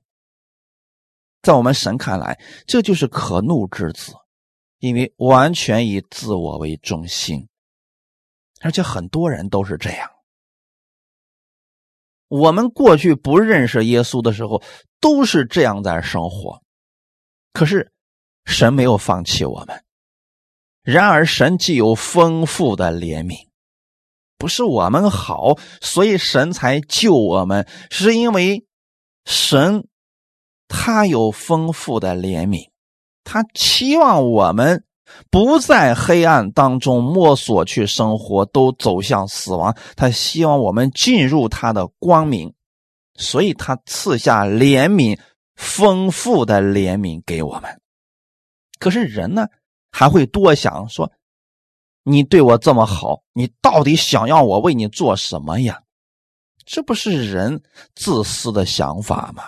[1.44, 4.14] 在我们神看来，这就是可怒之子，
[4.80, 7.48] 因为完全以自我为中心，
[8.62, 10.10] 而且很多人都是这样。
[12.30, 14.64] 我们过去不认识耶稣的时候，
[15.00, 16.64] 都是这样在生活，
[17.52, 17.92] 可是
[18.46, 19.84] 神没有放弃我们。
[20.82, 23.50] 然而，神既有丰富的怜悯，
[24.38, 28.66] 不是我们好，所以神才救我们，是因为
[29.26, 29.88] 神
[30.68, 32.70] 他有丰富的怜悯，
[33.24, 34.84] 他期望我们
[35.30, 39.76] 不在黑暗当中摸索去生活，都走向死亡。
[39.96, 42.54] 他希望我们进入他的光明，
[43.16, 45.20] 所以他赐下怜悯，
[45.56, 47.80] 丰富的怜悯给我们。
[48.80, 49.48] 可是人呢？
[49.96, 51.12] 还会多想说，
[52.02, 55.84] 你对我这么好，你到底想要我为你做什么呀？
[56.66, 57.62] 这不是人
[57.94, 59.44] 自私的想法吗？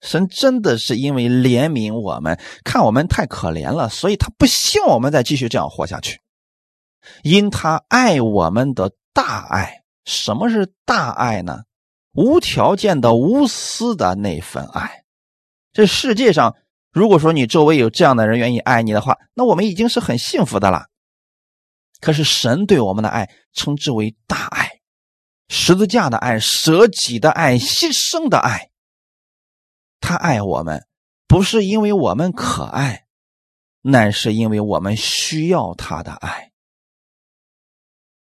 [0.00, 6.20] 神真的是因为怜悯我们，看我们太可怜了，所以他不希望我们再继续这样活下去。
[7.22, 11.60] 因他爱我们的大爱，什么是大爱呢？
[12.12, 15.04] 无条件的、无私的那份爱，
[15.72, 16.54] 这世界上。
[16.92, 20.86] 如果说你周围有这样的人愿意爱你的话，那我们已经是很幸福的了。
[22.00, 24.80] 可是神对我们的爱称之为大爱，
[25.48, 28.70] 十字架的爱、舍己的爱、牺牲的爱。
[30.06, 30.86] 他爱我们，
[31.26, 33.06] 不是因为我们可爱，
[33.82, 36.52] 乃是因为我们需要他的爱。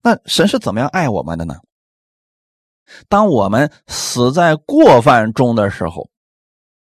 [0.01, 1.57] 那神是怎么样爱我们的呢？
[3.07, 6.09] 当我们死在过犯中的时候，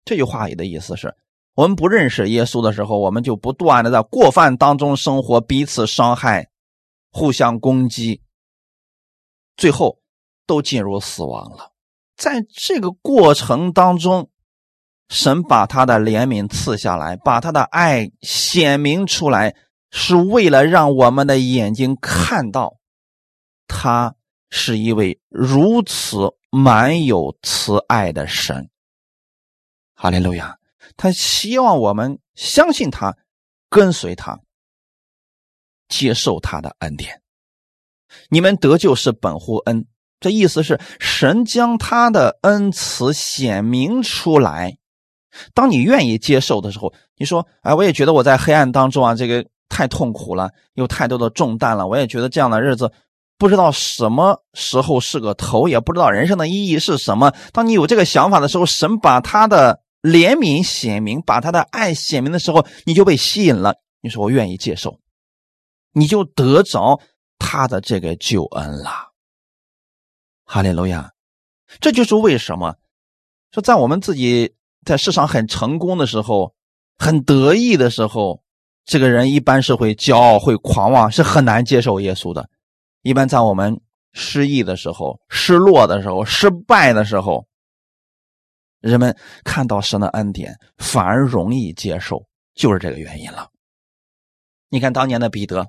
[0.05, 1.17] 这句话里的意思是。
[1.55, 6.51] 我们不认识耶稣的时候，我们就不断的在过犯当中生活，彼此伤害，
[7.11, 8.23] 互相攻击，
[9.57, 9.99] 最后
[10.47, 11.73] 都进入死亡了。
[12.17, 14.31] 在这个过程当中，
[15.09, 19.55] 神把他的怜悯赐下来，把他的爱显明出来，
[19.91, 22.77] 是为了让我们的眼睛看到，
[23.67, 24.15] 他
[24.51, 28.69] 是一位如此满有慈爱的神。
[29.95, 30.59] 哈利路亚。
[30.97, 33.17] 他希望我们相信他，
[33.69, 34.41] 跟随他，
[35.89, 37.23] 接受他的恩典。
[38.29, 39.87] 你们得救是本乎恩，
[40.19, 44.79] 这意思是神将他的恩慈显明出来。
[45.55, 51.87] 当你愿意接受的时候，你说：“哎，我也觉得我在黑暗当中啊，这个太痛苦了，有太多的重担了。
[51.87, 52.93] 我也觉得这样的日子
[53.37, 59.81] 不知道什么时候是个头，也不知道人生的意义是什么。”当你有这个想法的时候，神把他的。
[60.01, 63.75] 怜悯显明，把他的爱显明的时候，你就被吸引了。
[64.01, 65.01] 你说我愿意接受，
[65.93, 67.01] 你就得着
[67.37, 68.91] 他的这个救恩了。
[70.45, 71.11] 哈利路亚！
[71.81, 72.77] 这就是为什么
[73.51, 74.55] 说在我们自己
[74.89, 76.55] 在世上很成功的时候，
[76.97, 78.43] 很得意的时候，
[78.87, 82.49] 这个人一般是会骄傲、会狂妄，是很难接受耶稣的。
[83.03, 83.79] 一般在我们
[84.15, 87.47] 失意的时候、失落的时候、失败的时候。
[88.81, 92.25] 人们看到神的恩典，反而容易接受，
[92.55, 93.49] 就是这个原因了。
[94.71, 95.67] 你看当年的彼得，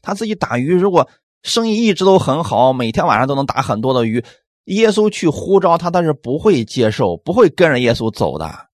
[0.00, 1.10] 他自己打鱼，如果
[1.42, 4.24] 生意一直都很好，每天晚上都能打很多的鱼，
[4.66, 8.68] 耶稣去呼召他，他是不会接受，不会跟着耶稣走的。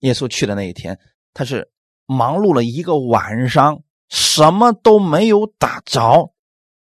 [0.00, 0.98] 耶稣去的那一天，
[1.32, 1.70] 他是
[2.06, 6.32] 忙碌了一个晚上，什么都没有打着，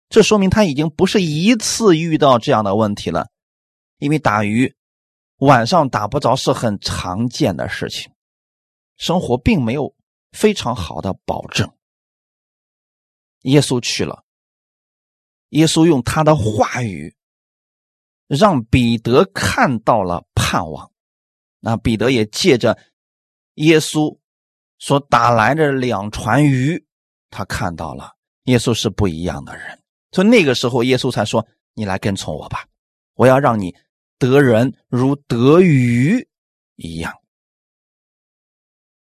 [0.08, 3.28] 这说明他已经不是一次遇到这样的问题了，
[3.98, 4.76] 因为打鱼
[5.38, 8.12] 晚上打不着是很常见的事情，
[8.96, 9.94] 生活并没有
[10.32, 11.72] 非常好的保证。
[13.42, 14.24] 耶稣去了，
[15.50, 17.16] 耶稣用他的话语
[18.26, 20.90] 让彼得看到了盼望，
[21.60, 22.78] 那彼得也借着。
[23.54, 24.18] 耶稣
[24.78, 26.84] 所打来的两船鱼，
[27.30, 28.12] 他看到了
[28.42, 32.66] 耶稣是不一样的人，所以那个时候耶稣才说：“你来跟从我吧，
[33.14, 33.74] 我要让你
[34.18, 36.28] 得人如得鱼
[36.74, 37.14] 一样。”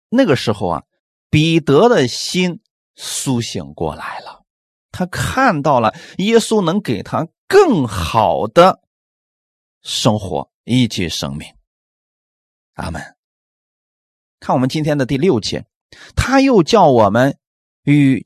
[0.09, 0.83] 那个时候啊，
[1.31, 2.61] 彼得的心
[2.95, 4.43] 苏醒过来了，
[4.91, 8.83] 他看到了耶稣能给他更好的
[9.83, 11.47] 生活以及生命。
[12.73, 13.01] 阿门。
[14.39, 15.65] 看我们今天的第六节，
[16.15, 17.37] 他又叫我们
[17.83, 18.25] 与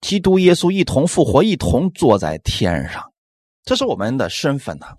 [0.00, 3.12] 基督耶稣一同复活，一同坐在天上，
[3.64, 4.96] 这是我们的身份呐。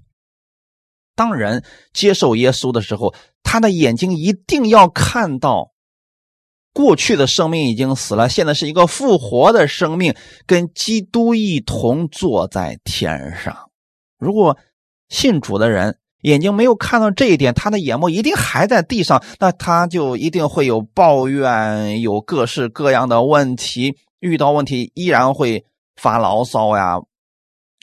[1.16, 5.74] 当人接受耶稣的时候，他的眼睛一定要看到
[6.72, 13.72] 过去的生命已经死了，现在是一个复活的生命，跟基督一同坐在天上。
[14.18, 14.58] 如果
[15.14, 25.64] 信主的人，眼睛没有看到这一点，他的眼目一定还在地上，那他就一定会有抱怨，有各式各样的问题，遇到问题依然会
[25.96, 27.00] 发牢骚呀。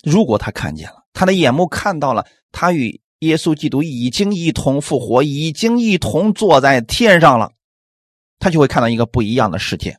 [0.02, 7.52] 如果他看见了，他的眼目看到了，他与耶稣基督已经一同复活，已经一同坐在天上了，
[8.40, 9.98] 他就会看到一个不一样的世界，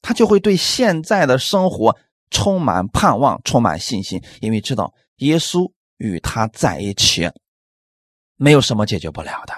[0.00, 1.96] 他就会对现在的生活
[2.30, 5.70] 充满盼望，充满信心，因为知道耶稣
[6.02, 7.30] 与他在一起。
[8.36, 9.54] 没有什么解决不了的。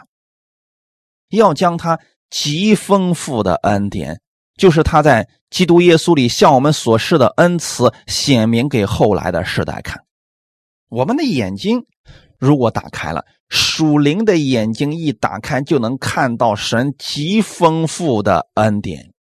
[1.31, 4.21] 要将他极丰富的恩典，
[4.59, 10.05] 就是他在基督耶稣里向我们所示的恩慈，显明给后来的世代看。
[10.91, 11.87] 我们的眼睛
[12.39, 19.15] 如果打开了，属灵的眼睛一打开，就能看到神极丰富的恩典。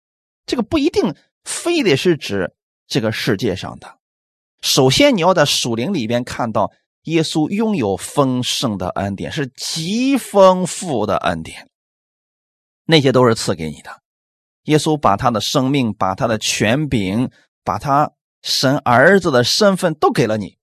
[0.45, 2.53] 这个不一定非得是指
[2.87, 3.99] 这个世界上的。
[4.61, 6.71] 首先，你要在属灵里边看到。
[7.05, 11.69] 耶稣拥有丰盛的恩典，是极丰富的恩典，
[12.85, 14.03] 那些都是赐给你的。
[14.65, 17.31] 耶稣把他的生命、把他的权柄、
[17.63, 18.13] 把他
[18.43, 20.57] 神儿子的身份都给了你，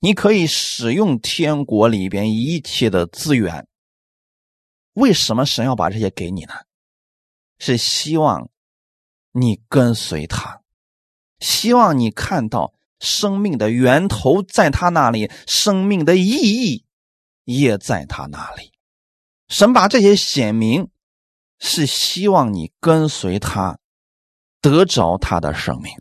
[0.00, 3.66] 你可以使用天国里边一切的资源。
[4.92, 6.52] 为什么神要把这些给你呢？
[7.58, 8.50] 是希望
[9.32, 10.60] 你跟随他，
[11.40, 12.74] 希望你看到。
[13.02, 16.84] 生命的源头在他那里，生命的意义
[17.42, 18.72] 也在他那里。
[19.48, 20.88] 神把这些显明，
[21.58, 23.80] 是希望你跟随他，
[24.60, 25.92] 得着他的生命。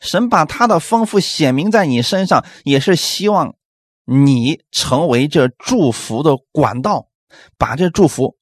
[0.00, 3.56] 神把他的丰富显明在你身上，也是希望
[4.04, 7.10] 你成为这祝福的管道，
[7.58, 8.38] 把这祝福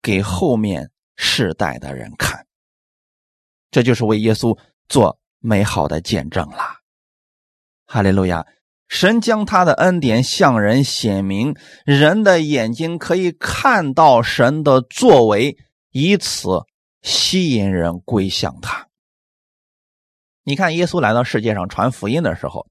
[0.00, 2.46] 给后面世代的人看。
[3.70, 5.20] 这就是为耶稣做。
[5.40, 6.80] 美好的见证了，
[7.86, 8.46] 哈利路亚！
[8.88, 15.56] 神将他的恩典向人显明，人的眼睛可以看到神的作为，
[15.92, 16.48] 以此
[17.00, 18.88] 吸引人归向他。
[20.42, 22.66] 你看，耶稣来到世界上传福音的时候，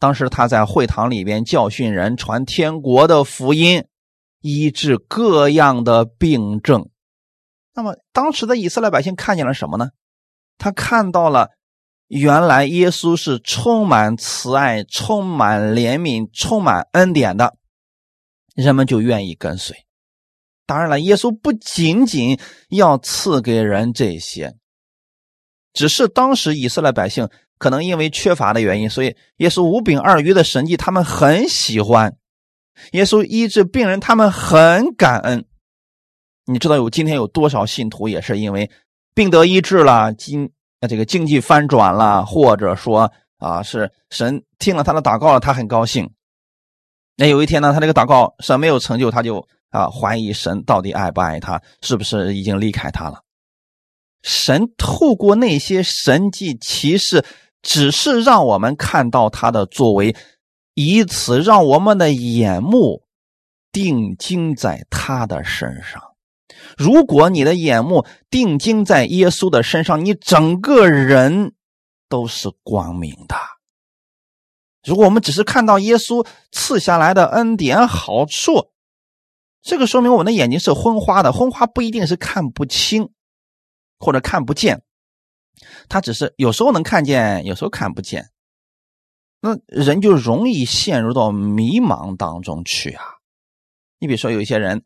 [0.00, 3.86] 当时他在会堂里边教训人，传天国的福音，
[4.40, 6.90] 医治各样的病症。
[7.72, 9.90] 那么，当时的以色列百姓看见了什么呢？
[10.58, 11.50] 他看到了。
[12.10, 17.56] 原来耶稣是充满慈爱、充满怜悯、充满恩典的，
[18.56, 19.76] 人们就愿意跟随。
[20.66, 22.36] 当然了，耶稣不仅仅
[22.68, 24.56] 要赐给人这些，
[25.72, 32.16] 只是当时以色列百姓可能因为缺乏的原因，所以耶稣五饼二鱼的神迹他们很喜欢，
[32.90, 35.44] 耶稣医治病人他们很感恩。
[36.46, 38.68] 你知道有今天有多少信徒也是因为
[39.14, 40.50] 病得医治了，今。
[40.80, 46.10] 那这个经济翻转了，或者说啊，是神听了他的祷告了，他很高兴。
[47.16, 53.22] 那有一天呢，他这个祷告神没有成就，他就啊怀疑神到底爱不爱他，是不是已经离开他了？
[54.22, 57.24] 神透过那些神迹奇事，
[57.62, 60.16] 只是让我们看到他的作为，
[60.74, 63.02] 以此让我们的眼目
[63.70, 66.02] 定睛在他的身上。
[66.80, 71.52] 如果你的眼目定睛在耶稣的身上，你整个人
[72.08, 73.36] 都是光明的。
[74.82, 78.70] 如果我们只是看到耶稣赐下来的恩典好处，
[79.60, 81.34] 这个说明我们的眼睛是昏花的。
[81.34, 83.10] 昏花不一定是看不清
[83.98, 84.82] 或者看不见，
[85.90, 88.30] 他只是有时候能看见，有时候看不见。
[89.42, 93.04] 那人就容易陷入到迷茫当中去啊！
[93.98, 94.82] 你比如说，有一些人，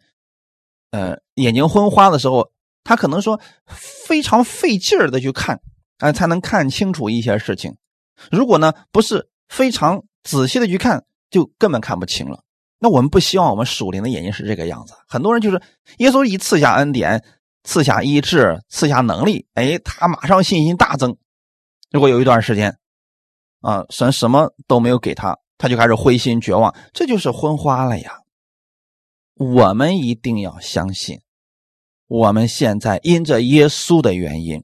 [0.95, 2.53] 呃，眼睛昏花的时候，
[2.85, 5.61] 他可能说非常费劲儿的去看，
[5.99, 7.75] 啊，才能看清楚一些事情。
[8.31, 12.45] 如果呢，不是非常仔细的去看，就根本看不清了。
[12.79, 14.95] 那我们不希望我们属灵的眼睛是这个样子。
[15.09, 15.61] 很多人就是
[15.99, 17.25] 耶稣一赐下恩典，
[17.65, 21.17] 赐下医治，赐下能力，哎，他马上信心大增。
[21.91, 22.79] 如果有一段时间，
[23.63, 28.21] 啊，神什么都没有给他，他就开始灰心绝望，这就是昏花了呀。
[29.35, 31.21] 我们一定要相信，
[32.07, 34.63] 我们现在因着耶稣的原因，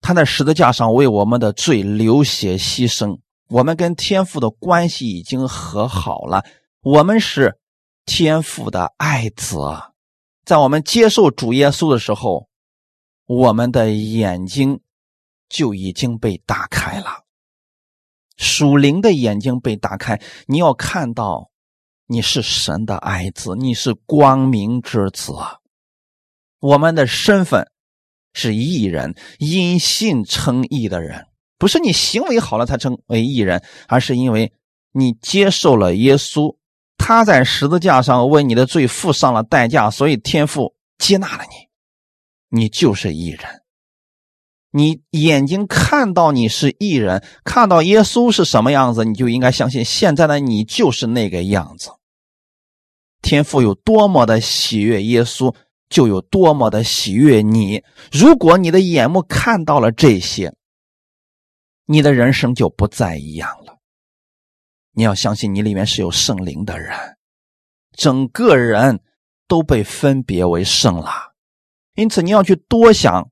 [0.00, 6.44] 他在十字架上为我们的罪流血牺牲，我们跟天父的关系已经和好了，
[6.80, 7.58] 我们是
[8.04, 9.56] 天父的爱子。
[10.44, 12.48] 在我们接受主耶稣的时候，
[13.26, 14.80] 我们的眼睛
[15.48, 17.24] 就已经被打开了。
[18.36, 21.50] 属灵的眼睛被打开，你要看到
[22.06, 25.32] 你是神的爱子，你是光明之子。
[26.60, 27.70] 我们的身份
[28.34, 31.26] 是义人，因信称义的人，
[31.56, 34.52] 不是你行为好了才称为义人，而是因为
[34.92, 36.56] 你接受了耶稣，
[36.98, 43.63] 他在十字架上为你的罪付上了代价，所以天父接纳了你，你就是义人。
[44.76, 51.90] 你眼睛看到你是艺人，看到耶稣是什么样子，你就应该相信现在的你就是那个样子。
[53.22, 55.54] 天父有多么的喜悦耶稣，
[55.88, 57.84] 就有多么的喜悦你。
[58.10, 60.52] 如果你的眼目看到了这些，
[61.86, 63.78] 你的人生就不再一样了。
[64.90, 66.98] 你要相信你里面是有圣灵的人，
[67.96, 69.00] 整个人
[69.46, 71.12] 都被分别为圣了。
[71.94, 73.30] 因此，你要去多想。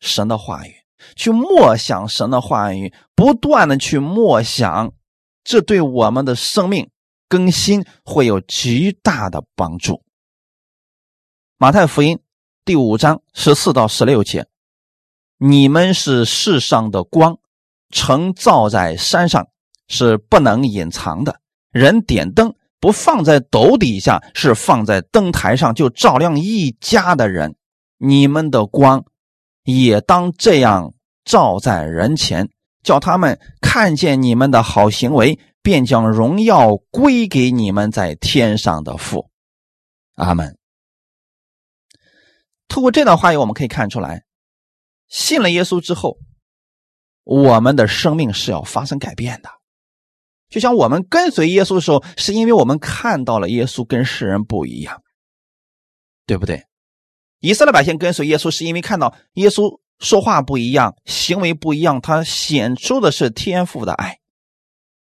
[0.00, 0.74] 神的话语，
[1.14, 4.92] 去默想神的话语，不断的去默想，
[5.42, 6.90] 这对我们的生命
[7.28, 10.02] 更新会有极大的帮助。
[11.58, 12.18] 马太福音
[12.64, 14.46] 第五章十四到十六节：
[15.38, 17.38] 你们是世上的光，
[17.90, 19.48] 城造在山上
[19.88, 21.40] 是不能隐藏的。
[21.70, 27.56] 人点灯不放在斗底下，是放在灯台上，就照亮一家的人。
[27.98, 29.04] 你们的光。
[29.66, 30.94] 也当这样
[31.24, 32.48] 照在人前，
[32.82, 39.28] 叫他们看见你们的好行为，便将荣耀归给你们在天上的父。
[40.14, 40.56] 阿门。
[42.68, 44.24] 通过这段话语，我们可以看出来，
[45.08, 46.18] 信了耶稣之后，
[47.24, 49.50] 我们的生命是要发生改变的。
[50.48, 55.02] 就像我们跟随耶稣的时候，是因为我们看到了耶稣跟世人不一样，
[56.24, 56.64] 对不对？
[57.40, 64.18] 以色列百姓跟随耶稣，是因为看到耶稣说话不一样，行为不一样，他显出的是天赋的爱。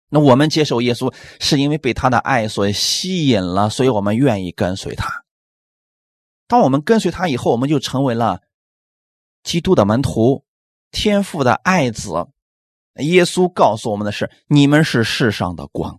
[0.08, 5.24] 那我们接受耶稣，是因为被他的爱所吸引了，所以我们愿意跟随他。
[6.46, 8.42] 当我们跟随他以后，我们就成为了
[9.42, 10.44] 基督的门徒，
[10.90, 12.10] 天赋的爱子。
[12.96, 15.98] 耶稣告诉我们的是：你们是世上的光。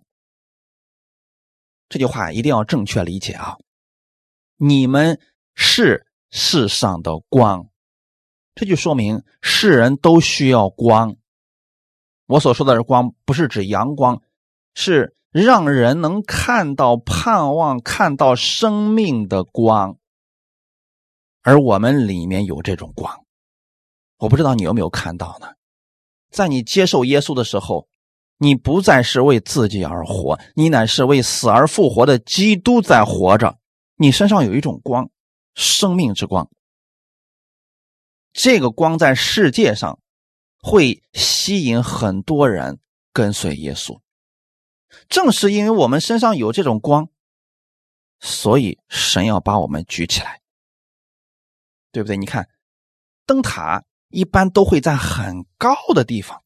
[1.90, 3.58] 这句话一定要正确理解啊！
[4.58, 5.20] 你们
[5.56, 6.06] 是。
[6.36, 7.68] 世上的光，
[8.56, 11.16] 这就说明世人都需要光。
[12.26, 14.20] 我所说的光，不是指阳光，
[14.74, 19.98] 是让人能看到盼望、看到生命的光。
[21.44, 23.26] 而我们里面有这种光，
[24.18, 25.50] 我不知道你有没有看到呢？
[26.32, 27.88] 在你接受耶稣的时候，
[28.40, 33.60] 你不再是为自己而活，你乃是为死而复活的基督在活着。
[33.98, 35.12] 你身上有一种光。
[35.56, 36.50] 生命之光，
[38.34, 40.00] 这个光在世界上
[40.60, 42.80] 会吸引很多人
[43.12, 44.00] 跟随耶稣。
[45.10, 47.10] 正是因为我们身上有这种光，
[48.20, 50.42] 所以神要把我们举起来，
[51.92, 52.18] 对不对？
[52.18, 52.50] 你看，
[53.26, 56.44] 灯塔一般都会在很高的地方，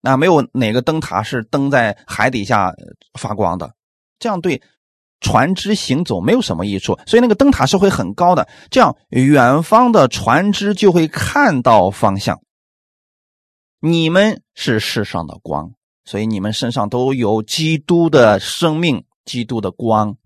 [0.00, 2.74] 那没有哪个灯塔是灯在海底下
[3.18, 3.74] 发光的，
[4.18, 4.62] 这样对。
[5.22, 12.42] 船只行走没有什么益处，所以那个灯塔是会很高的，这样远方的船只就会看到方向。
[13.80, 15.72] 你们是世上的光，
[16.04, 20.16] 所以你们身上都有基督的生命、基督的光。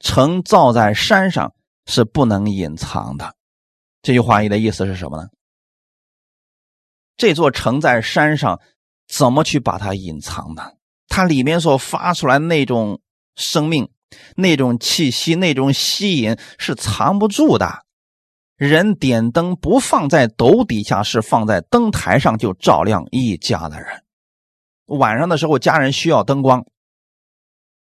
[0.00, 1.54] 城造在山上
[1.86, 3.34] 是不能隐藏的。
[4.02, 5.28] 这句话意的意思是什么呢？
[7.16, 8.60] 这座城在山上，
[9.06, 10.72] 怎么去把它隐藏呢？
[11.06, 13.00] 它里面所发出来那种
[13.36, 13.90] 生命、
[14.36, 17.84] 那种气息、那种吸引是藏不住的。
[18.56, 24.04] 人点灯不放在斗底下，是放在灯台上，就照亮一家的人。
[24.86, 26.66] 晚上的时候，家人需要灯光。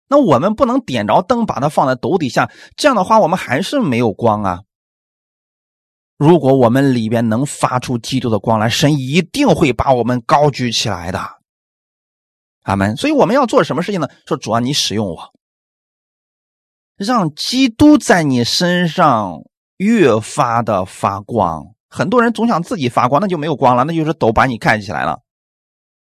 [0.09, 4.63] 那我们不能点着灯把它放在斗底下，这样的话我们还是没有光啊。
[6.17, 11.21] 如果我们里边能发出基督的光来，神一定会把我们高举起来的。
[12.63, 12.97] 阿门。
[12.97, 14.09] 所以我们要做什么事情呢？
[14.27, 15.35] 说主啊，你使用我，
[16.97, 19.43] 让基督在你身上
[19.77, 21.75] 越发的发光。
[21.89, 25.21] 很多人总想自己发光，那就没有光了，那就是斗把你盖起来了。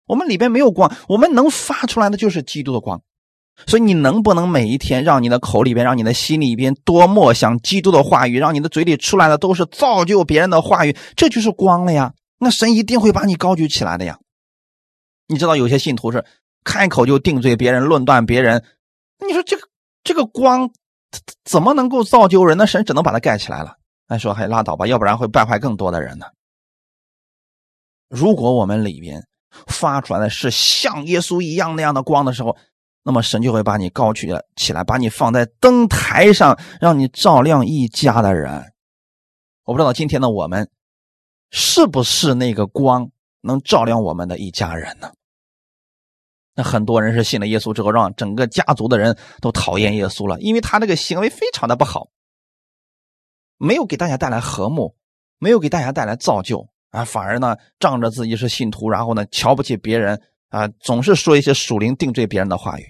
[0.06, 3.02] 我们里边没有光，我们能发出来的就是基督的光。
[3.68, 12.14] 所以你能不能每一天让你的口里边、让你的心里边多默想基督的话语，让你的嘴里出来的都是造就别人的话语，这就是光了呀。
[12.40, 14.18] 那神一定会把你高举起来的呀。
[15.28, 16.26] 你知道有些信徒是
[16.64, 18.64] 开口就定罪别人、论断别人，
[19.26, 19.68] 你说这个
[20.04, 20.70] 这个光
[21.46, 22.68] 怎么能够造就人呢？
[22.68, 23.78] 神只能把它盖起来了。
[24.08, 26.26] 哎，说还拉倒吧，要不然会败坏更多的人呢。
[28.10, 29.26] 如果我们里边
[29.68, 32.56] 发出来的是像耶稣一样那样的光的时候，
[33.04, 38.74] 那么神就会把你高举起来，把你放在灯台上，让你照亮一家的人。
[39.64, 40.70] 我不知道今天的我们
[41.50, 43.10] 是不是那个光，
[43.42, 45.12] 能照亮我们的一家人呢？
[46.56, 52.10] 那很多人是信了耶稣之后，让整个家族的人都讨厌耶稣了，因为他这个行为非常的不好，
[53.58, 54.96] 没有给大家带来和睦，
[55.40, 62.86] 没有给大家带来造就啊，反而呢仗着自己是信徒，然后呢瞧不起别人啊，总是说一些属灵定罪别人的话语。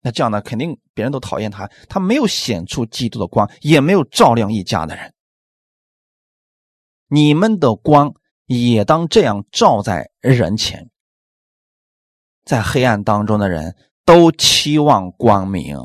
[0.00, 1.68] 那这样呢，肯定别人都讨厌他。
[1.88, 5.12] 他没有显出基督的光，也没有照亮一家的人。
[7.08, 8.14] 你们的光
[8.46, 10.88] 也当这样照在人前，
[12.48, 13.76] 在黑暗当中的人
[14.06, 15.76] 都期望光明。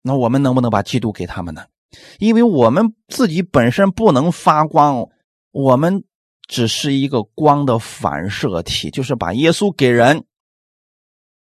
[0.00, 1.64] 那我们能不能把基督给他们呢？
[2.20, 5.08] 因为我们自己本身不能发光，
[5.50, 6.04] 我们
[6.46, 10.24] 只是一个光的反射体，就是把耶稣给人。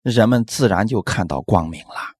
[0.02, 2.16] 人们自然就看到光明了。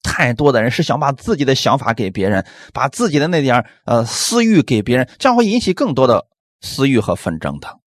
[0.00, 6.28] 太多的人是想把自己的想法给别人，把自己的那点呃私欲给别人，这样会引起更多的
[6.60, 7.80] 私欲和纷争的。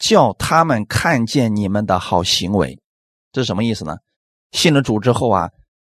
[0.00, 2.80] 叫他们看见你们的好行为，
[3.30, 3.98] 这是什么意思呢？
[4.50, 5.50] 信了主之后啊，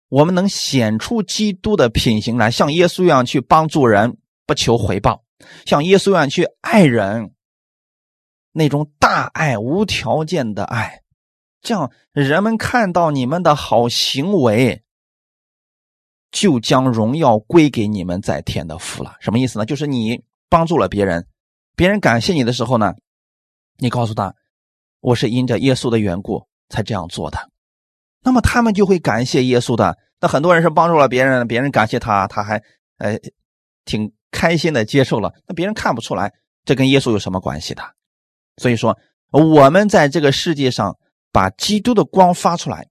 [0.08, 5.22] 我们能显出基督的品行来，像耶稣一样去帮助人，不求回报；
[5.66, 7.32] 像耶稣一样去爱人，
[8.52, 11.02] 那种大爱、无条件的爱。
[11.60, 14.84] 这样，人们看到你们的好行为，
[16.30, 19.16] 就将荣耀归给你们在天的父了。
[19.20, 19.66] 什么意思呢？
[19.66, 21.26] 就是你帮助了别人，
[21.74, 22.94] 别人感谢你的时候呢，
[23.78, 24.34] 你告诉他，
[25.00, 27.50] 我是因着耶稣的缘故才这样做的，
[28.22, 29.96] 那么他们就会感谢耶稣的。
[30.20, 32.62] 那很多人是帮助了别人，别人感谢他，他还
[32.98, 33.18] 呃
[33.84, 35.32] 挺开心的接受了。
[35.46, 36.32] 那别人看不出来，
[36.64, 37.82] 这跟耶稣有什么关系的？
[38.56, 38.98] 所以说，
[39.30, 40.96] 我们在这个世界上。
[41.32, 42.88] 把基督的光发出来，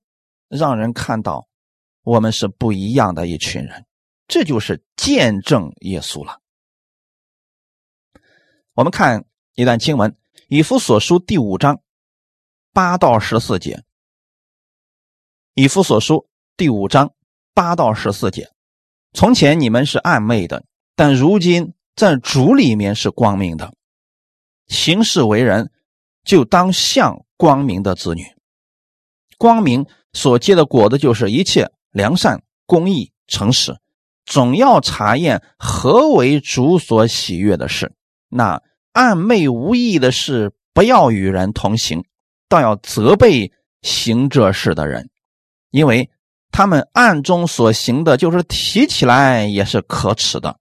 [0.50, 1.48] 让人看到
[2.04, 3.88] 我们是不一样的一群人，
[4.28, 6.40] 这就是见证耶稣了。
[8.76, 9.26] 我们看
[9.56, 10.12] 一段经文，
[10.48, 11.82] 《以弗所书》第五章
[12.72, 13.78] 八到十四节，
[15.56, 16.18] 《以弗所书》
[16.56, 17.14] 第五章
[17.56, 18.52] 八到十四节。
[19.14, 20.64] 从前你们是暗昧的，
[20.96, 23.74] 但如今在主里面是光明的。
[24.68, 25.72] 行事为人，
[26.24, 28.24] 就当像光明的子女。
[29.40, 33.76] 光明所结的果子就是一切良善、公义、诚实，
[34.26, 37.96] 总要查验何为主所喜悦的事。
[38.30, 38.62] 那
[38.96, 42.06] 暗昧无益的事，不要与人同行，
[42.48, 45.10] 倒要责备行这事的人，
[45.70, 46.10] 因为
[46.50, 50.58] 他们暗中所行的，就是提起来也是可耻的。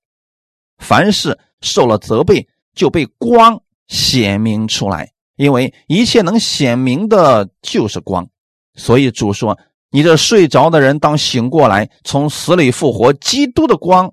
[0.79, 8.29] 凡是受了责备，就被光显明出来，因为一切能显明的，就是光。
[8.75, 9.57] 所以主说
[9.91, 13.13] ：“你这睡着的人，当醒过来，从死里复活。
[13.13, 14.13] 基督的光，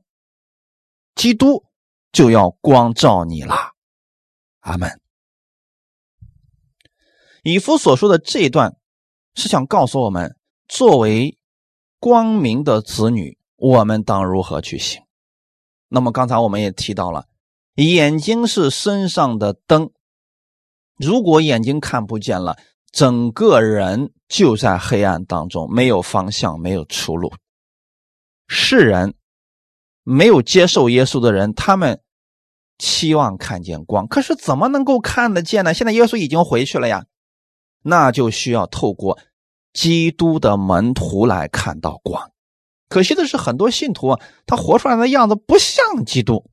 [1.16, 1.64] 基督
[2.12, 3.71] 就要光照你了。”
[4.62, 5.00] 阿门。
[7.44, 8.78] 以夫所说的这一段，
[9.36, 10.36] 是想告诉我们，
[10.68, 11.38] 作为
[12.00, 15.04] 光明的子女，我们当如何去行。
[15.90, 17.28] 那么刚才我们也提到了，
[17.76, 19.92] 眼睛是身上的灯，
[20.98, 22.58] 如果眼睛看不见了。
[22.94, 27.32] 整个人就在黑暗当中，没有方向，没有出路。
[28.50, 29.16] 世人
[30.04, 32.02] 没有接受耶稣的人，他们
[32.82, 35.72] 期望看见光，可是怎么能够看得见呢？
[35.72, 37.06] 现在耶稣已经回去了呀，
[37.84, 39.20] 那就需要透过
[39.72, 42.32] 基督的门徒来看到光。
[42.90, 46.50] 可惜的是，很多信徒啊，他活出来的样子不像基督。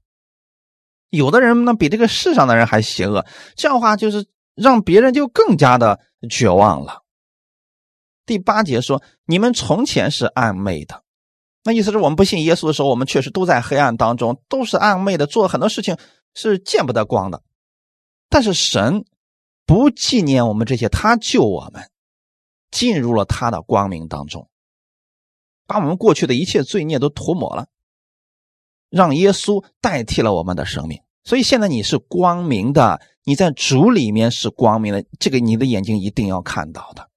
[1.08, 3.24] 有的人呢，比这个世上的人还邪恶，
[3.56, 5.98] 这样的话就是让别人就更加的
[6.28, 7.04] 绝望了。
[8.26, 11.02] 第八节说：“你们从前是暗昧的。”
[11.64, 15.96] 那意思是我们不信耶稣的时候，我们确实都在黑暗当中，都是暗昧的，做很多事情
[16.40, 17.42] 是见不得光的。
[18.28, 19.04] 但是神
[19.66, 21.90] 不纪念我们这些，他救我们
[22.70, 24.48] 进入了他的光明当中。
[25.66, 27.66] 把我们过去的一切罪孽都涂抹了，
[28.88, 31.02] 让耶稣代替了我们的生命。
[31.24, 35.04] 所以现在你是光明的，你在主里面是光明的。
[35.18, 37.10] 这个你的眼睛一定要看到的。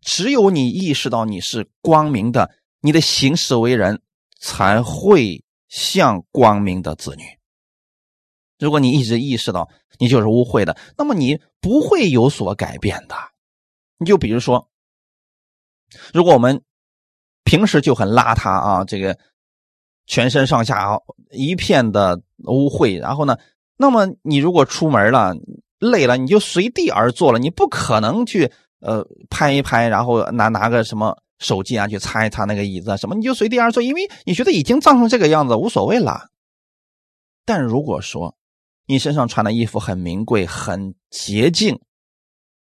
[0.00, 4.02] 只有你意识到你是光明的，你的行事为人
[4.38, 7.24] 才会像光明的子女。
[8.58, 13.14] 如果你一直意识到你就是污秽的，那么你不会有所改变的。
[13.98, 14.68] 你就比如说，
[16.12, 16.62] 如果我们。
[17.46, 19.18] 平时就很邋遢啊，这个
[20.06, 20.98] 全身上下
[21.30, 22.98] 一片的污秽。
[22.98, 23.36] 然后呢，
[23.76, 25.36] 那么你如果出门了
[25.78, 28.50] 累了，你就随地而坐了，你不可能去
[28.80, 36.30] 呃拍一拍，然后拿拿个什么手机啊去擦一擦那个椅子什么，你就随地而坐，因为你觉得已经脏成这个样子无所谓了。
[37.44, 38.34] 但如果说
[38.86, 41.80] 你身上穿的衣服很名贵、很洁净，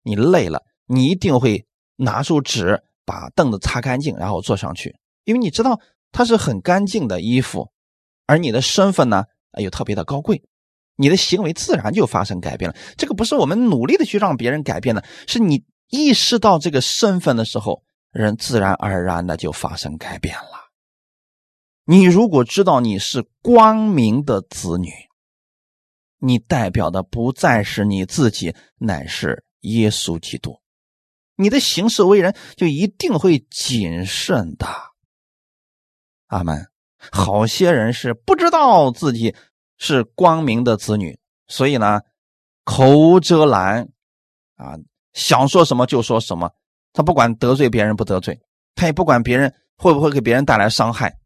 [0.04, 1.66] 你累了，你一定会
[1.98, 2.84] 拿出纸。
[3.06, 4.96] 把凳子擦干净，然后坐上去，
[5.26, 5.82] 因为你知道
[6.14, 7.70] 它是很干净的衣服，
[8.26, 9.26] 而你的身份呢
[9.60, 10.42] 又特别的高贵，
[10.96, 12.78] 你的行为自然就发生改变了。
[12.96, 20.72] 这个不是我们努力的去让别人改变的，是你意识到这个身份的时候，人自然而然的就发生改变了。
[21.84, 24.94] 你如果知道你是光明的子女，
[26.26, 30.58] 你代表的不再是你自己，乃是耶稣基督。
[31.36, 34.66] 你的行事为人就一定会谨慎的，
[36.28, 36.66] 阿门。
[37.12, 39.36] 好些人是不知道自己
[39.78, 42.00] 是光明的子女，所以呢，
[42.64, 43.90] 口无遮拦，
[44.56, 44.78] 啊，
[45.12, 46.50] 想说什么就说什么。
[46.94, 48.40] 他不管得罪别人不得罪，
[48.76, 51.18] 他也不管别人会不会给别人带来伤害，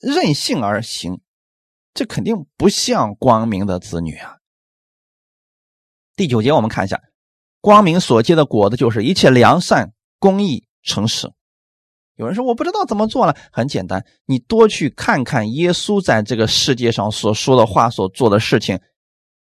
[0.00, 1.20] 任性而行，
[1.94, 4.36] 这肯定不像光明的子女啊。
[6.16, 7.00] 第九节，我们看一下。
[7.62, 11.30] 光明所结的果子就是一切良善、公义、诚实。
[12.16, 18.80] 有人说我不知道怎么做了，很简单，你多去看看耶稣在这个世界上所说的话、所做的事情，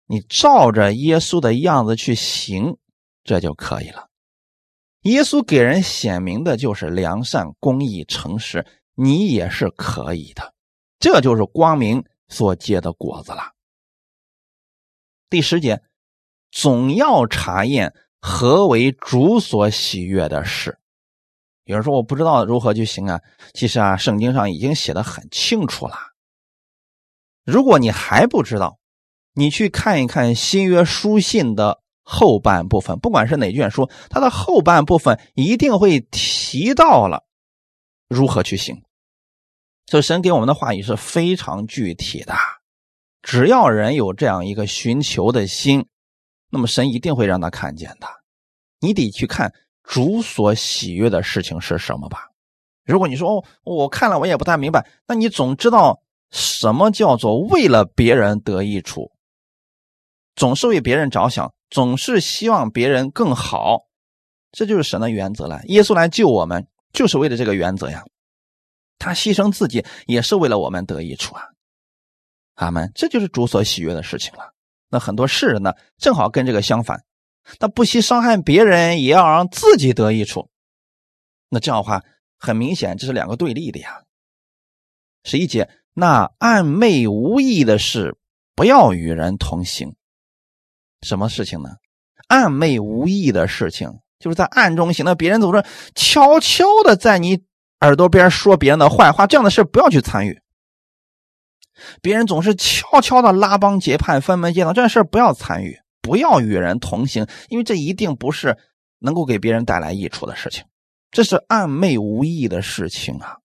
[0.05, 2.77] 你照着耶稣的样子去行，
[3.23, 4.07] 这就可以了。
[5.03, 10.53] 耶稣给人显明的就是良善、公义、诚实，你也是可以的。
[10.99, 13.51] 这就是光明所结的果子了。
[15.29, 15.81] 第十节，
[16.51, 17.93] 总要查验。
[18.21, 20.77] 何为主所喜悦的事？
[21.63, 23.21] 有人说我不知道如何去行啊。
[23.53, 25.95] 其实啊，圣经上已经写的很清楚了。
[27.45, 28.77] 如果你还不知道，
[29.33, 37.23] 你去看一看新约书信的后半部分，不管是哪卷书，它的后半部分一定会提到了
[38.09, 38.83] 如何去行。
[39.89, 42.35] 这神给我们的话语是非常具体的。
[43.21, 45.87] 只要人有这样一个寻求的心。
[46.51, 48.07] 那么神一定会让他看见的，
[48.79, 52.29] 你得去看主所喜悦的事情是什么吧。
[52.85, 59.11] 如果你说哦，我看了我也不太明白，那你总知道什么叫做为了别人得益处，
[60.35, 63.81] 总是为别人着想，总是希望别人更好，
[64.51, 65.61] 这就是神的原则了。
[65.65, 68.03] 耶稣来救我们，就是为了这个原则呀。
[68.99, 71.43] 他牺牲自己也是为了我们得益处啊。
[72.55, 74.53] 阿门，这就是主所喜悦的事情了。
[74.89, 77.03] 那很多世人呢，正好跟这个相反，
[77.59, 80.49] 那不惜伤害别人，也要让自己得益处。
[81.47, 82.03] 那这样的话，
[82.37, 84.03] 很明显这是两个对立的呀。
[85.23, 88.17] 十一节，那暧昧无益的事，
[88.55, 89.95] 不要与人同行。
[91.01, 91.69] 什么事情呢？
[92.27, 95.63] 暧昧无益的事情，就是在暗中行的，别人总是
[95.95, 97.43] 悄悄的在你
[97.81, 100.41] 耳朵边说别人的坏话，这样的事不要去参与。
[102.01, 108.57] 别人总是悄悄的拉帮结派、分门结党，这件事不要参与，不要与人同行，因为这一定不是
[108.99, 110.65] 能够给别人带来益处的事情，
[111.09, 113.37] 这是暗昧无益的事情啊！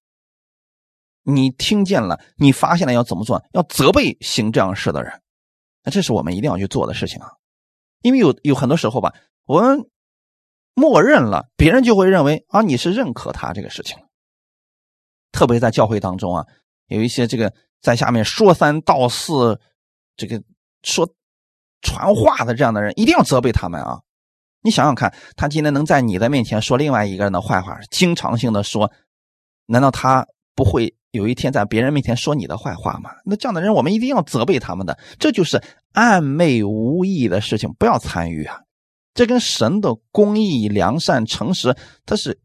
[1.22, 3.40] 你听见了，你发现了要怎么做？
[3.52, 5.22] 要责备行这样事的人，
[5.84, 7.30] 那这是我们一定要去做的事情啊！
[8.02, 9.14] 因为有有很多时候吧，
[9.46, 9.88] 我们
[10.74, 13.96] 默认了，别人就会认为啊你是认可他这个事情。
[15.34, 16.46] 特别在教会当中啊，
[16.86, 19.58] 有一些这个在下面说三道四，
[20.16, 20.40] 这个
[20.84, 21.08] 说
[21.82, 23.98] 传话的这样的人，一定要责备他们啊！
[24.62, 28.90] 你想想看，他今天能在你的面前说另外一个人的坏话，经常性的说，
[29.66, 30.24] 难道他
[30.54, 33.10] 不会有一天在别人面前说你的坏话吗？
[33.24, 34.96] 那这样的人，我们一定要责备他们的。
[35.18, 35.60] 这就是
[35.92, 38.60] 暧昧无义的事情，不要参与啊！
[39.12, 41.76] 这跟神的公义、良善、诚实，
[42.06, 42.40] 它是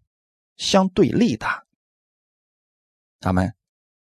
[0.57, 1.45] 相对立的。
[3.19, 3.53] 他们，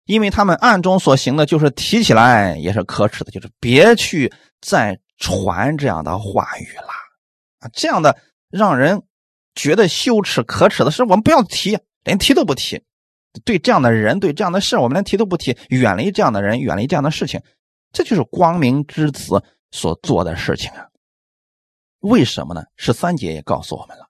[0.06, 4.32] 因为他们暗中所行的，就是提起来也是可耻的，就是别去
[4.62, 6.88] 再传这样的话语了
[7.60, 7.70] 啊！
[7.74, 8.18] 这样的
[8.50, 9.04] 让人
[9.54, 12.82] 觉得羞耻、可耻的事，我们不要提，连提都不提。
[13.46, 17.42] 对这样的人，对这样的事，我们连提都不提，远离这样的人，远离这样的事情，
[17.94, 19.42] 这就是光明之子
[19.72, 20.88] 所做的事情啊！
[22.00, 22.64] 为什么呢？
[22.76, 24.10] 十三节也告诉我们了，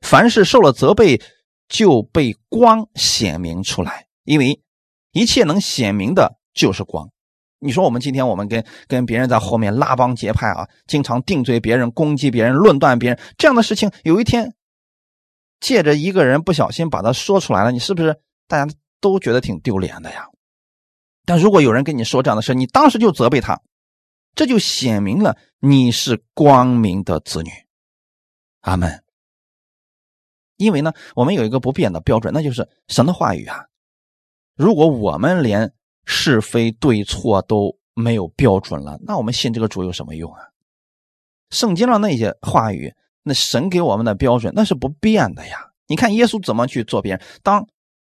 [0.00, 1.20] 凡是受了责备，
[1.68, 4.06] 就被光显明出来。
[4.24, 4.60] 因为
[5.12, 7.10] 一切能显明的就是光。
[7.58, 14.54] 你说我们今天我们跟跟别人在后面拉帮结派啊，经常定罪别人、攻击别人、论断别人这样的事情，有一天
[15.60, 18.18] 借着一个人不小心把它说出来了，你是不是
[18.48, 20.26] 大家都觉得挺丢脸的呀？
[21.26, 23.60] 但如果有人跟你说这样的事，你当时就责备他，
[24.34, 27.50] 这就显明了你是光明的子女。
[28.62, 29.04] 阿门。
[30.56, 33.66] 因为呢，我们有一个不变的标准，那就是神的话语啊。
[34.60, 35.72] 如果我们连
[36.04, 40.42] 是非对错都没有标准了，那我们信这个主有什么用啊？
[41.48, 45.72] 圣经上那些话语，那神给我们的标准那是不变的呀。
[45.86, 47.22] 你看耶稣怎么去做别人？
[47.42, 47.66] 当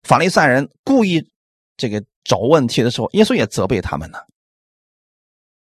[0.04, 1.30] 法利赛人故意
[1.76, 4.18] 这个找问题的时候，耶稣也责备他们呢。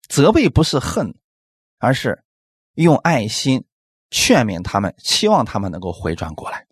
[0.09, 1.12] 责备不是恨，
[1.79, 2.23] 而是
[2.75, 3.64] 用爱心
[4.12, 6.64] 劝勉他们，期望他们能够回转过来。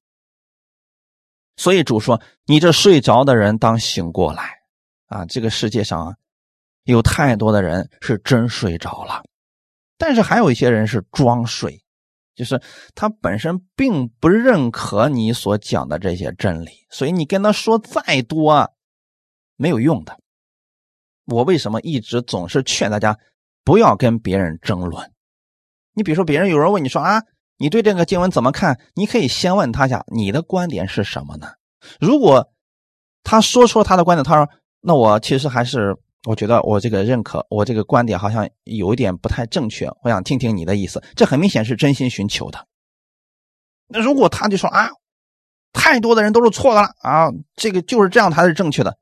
[1.58, 4.60] 所以主说：“你这睡着的人当醒过来
[5.08, 5.26] 啊！
[5.26, 6.16] 这个世界上，
[6.84, 9.24] 有太多的人是真睡着了，
[9.98, 11.82] 但是还有一些人是装睡，
[12.36, 12.62] 就是
[12.94, 18.72] 他本身并不认可你所讲的这些真理，所以你跟他说再多
[19.56, 20.16] 没有用的。
[21.26, 23.18] 我为什么一直总是劝大家
[23.64, 25.12] 不要跟别人争论？
[25.92, 27.20] 你比如说，别人有人问你说啊。”
[27.58, 28.80] 你对这个经文怎么看？
[28.94, 31.48] 你可以先问他一下，你的观点是什么呢？
[32.00, 32.50] 如果
[33.22, 34.48] 他说出了他的观点，他说
[34.80, 42.66] ：“那我其实还是我觉得我这个认可，我这个观点好像有一点不太正确，我想听听你的意思。”这很明显是真心寻求的。
[43.88, 44.88] 那如果他就说啊，
[45.72, 48.98] 太多的人都是错的了啊，这个就是这样才是正确的，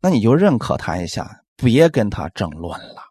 [0.00, 3.02] 那你就认可他一下，别跟他争论了。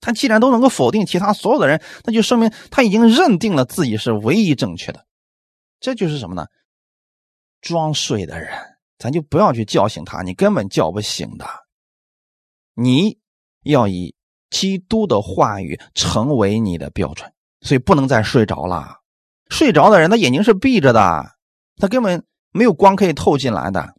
[0.00, 5.04] 他既然都能够否定其他所有的人，那就说明他已经认定了自己是唯一正确的。
[5.80, 6.46] 这就是什么呢？
[7.60, 8.50] 装睡的人，
[8.98, 11.46] 咱就不要去叫醒他，你根本叫不醒的。
[12.74, 13.18] 你
[13.62, 14.14] 要以
[14.50, 17.32] 基督的话语成为你的标准，
[17.62, 19.00] 所以不能再睡着了。
[19.48, 21.36] 睡着的人，他眼睛是闭着的，
[21.76, 23.94] 他根本没有光可以透进来的。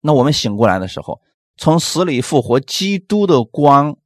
[0.00, 1.20] 那我们醒过来的时候，
[1.56, 3.96] 从死里复活，基督的光。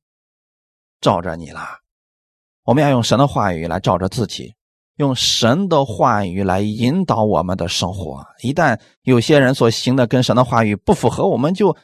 [1.02, 1.80] 照着你了，
[2.62, 4.54] 我们要用神的话语来照着自己，
[4.94, 8.24] 用神的话语来引导我们的生活。
[8.40, 11.76] 一旦有些人所行的跟神的话语不符合，我们就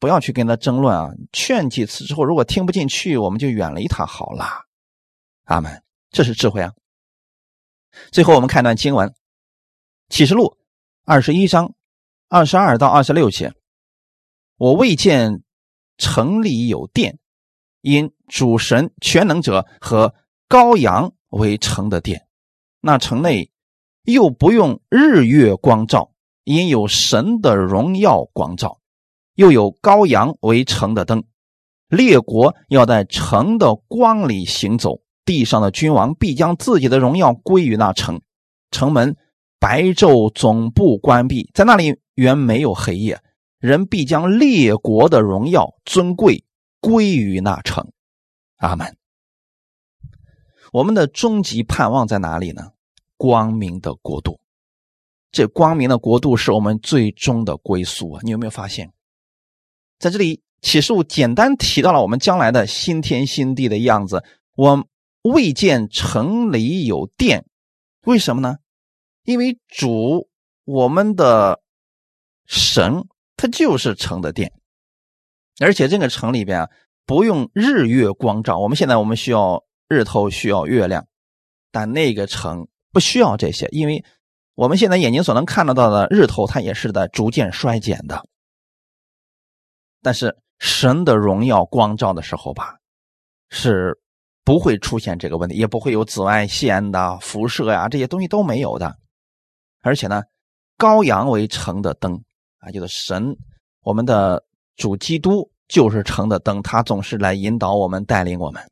[0.00, 1.10] 不要去跟他争论啊。
[1.32, 4.46] 劝几次之后，如果听不进去，我们就远离他好了。
[5.44, 6.72] 阿门，这是智慧啊。
[8.10, 9.06] 最后我们看段经文，
[10.08, 10.46] 《启示录》
[11.04, 11.74] 二十一章
[12.28, 13.52] 二十二到二十六节，
[14.56, 15.42] 我未见
[15.98, 17.18] 城里有殿。
[17.86, 20.14] 因主神全能者和
[20.48, 22.26] 羔羊为城的殿，
[22.80, 23.50] 那城内
[24.04, 26.12] 又不用日月光照，
[26.44, 28.78] 因有神的荣耀光照，
[29.34, 31.24] 又有羔羊为城的灯。
[31.88, 38.20] 列国要在城的光里行走，地上的君王必将自己的荣耀归于那城。
[38.70, 39.16] 城门
[39.60, 43.20] 白昼总不关闭，在那里原没有黑夜，
[43.58, 46.44] 人必将列国的荣耀尊贵。
[46.80, 47.92] 归于那城，
[48.56, 48.96] 阿门。
[50.72, 52.72] 我们的终极盼望在哪里呢？
[53.16, 54.40] 光明的国度。
[55.30, 58.20] 这光明的国度是我们最终的归宿啊！
[58.22, 58.92] 你有没有发现，
[59.98, 64.24] 在这里启示录简单提到了我们将来的新天新地的样子。
[64.56, 64.86] 我
[65.22, 67.46] 未见城里有殿，
[68.02, 68.58] 为什么呢？
[69.24, 70.28] 因为主
[70.64, 71.60] 我们的
[72.46, 74.52] 神，他就是城的殿。
[75.60, 76.70] 而且这个城里边啊，
[77.06, 78.58] 不用日月光照。
[78.58, 81.06] 我们现在我们需要日头，需要月亮，
[81.70, 84.04] 但那个城不需要这些，因为
[84.54, 88.24] 我们现在眼睛所能看得到的日头，它也是在逐渐衰减的。
[90.02, 92.76] 但是神的荣耀光照的时候吧，
[93.50, 93.98] 是
[94.44, 98.96] 不会出现这个问题，也不会有紫外线的辐射呀，这些东西都没有的。
[99.82, 100.22] 而且呢，
[100.78, 102.22] 羔羊为城的灯
[102.58, 103.36] 啊，就是神，
[103.80, 104.44] 我们的
[104.76, 108.62] 主基督就是城的灯，他总是来引导我们、带领我们。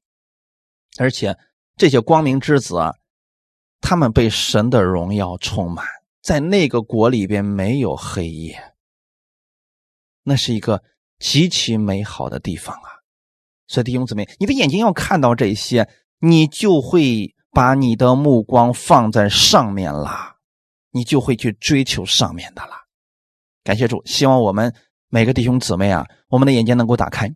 [0.98, 1.36] 而且
[1.76, 2.94] 这些光明之子啊。
[3.84, 5.84] 他们被神的荣耀充满，
[6.22, 8.74] 在那个国里边没有黑夜，
[10.22, 10.80] 那是一个
[11.18, 13.02] 极其美好的地方啊！
[13.66, 15.90] 所以弟兄姊妹，你的眼睛要看到这些，
[16.20, 20.36] 你就会把你的目光放在上面啦，
[20.92, 22.84] 你就会去追求上面的啦。
[23.64, 24.72] 感谢主，希望我们
[25.14, 27.30] 每个弟兄姊妹啊，我们的眼睛能够打开，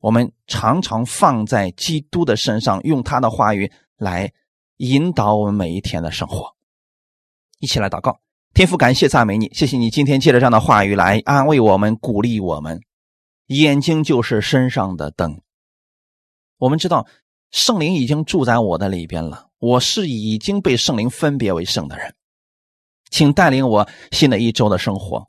[0.00, 4.32] 我们常常放在基督的身上，用他的话语来。
[4.78, 6.56] 引导我们每一天的生活，
[7.60, 8.18] 一起来祷告。
[8.52, 12.80] 天父，感谢赞美你，谢谢你今天借着这样的话语来安慰我们、鼓励我们。
[13.46, 15.40] 眼睛就是身上的灯。
[16.58, 17.06] 我们知道
[17.52, 22.16] 圣灵已经住在我的里边了，我是已经被圣灵分别为圣的人。
[23.08, 25.28] 请带领我新的一周的生活，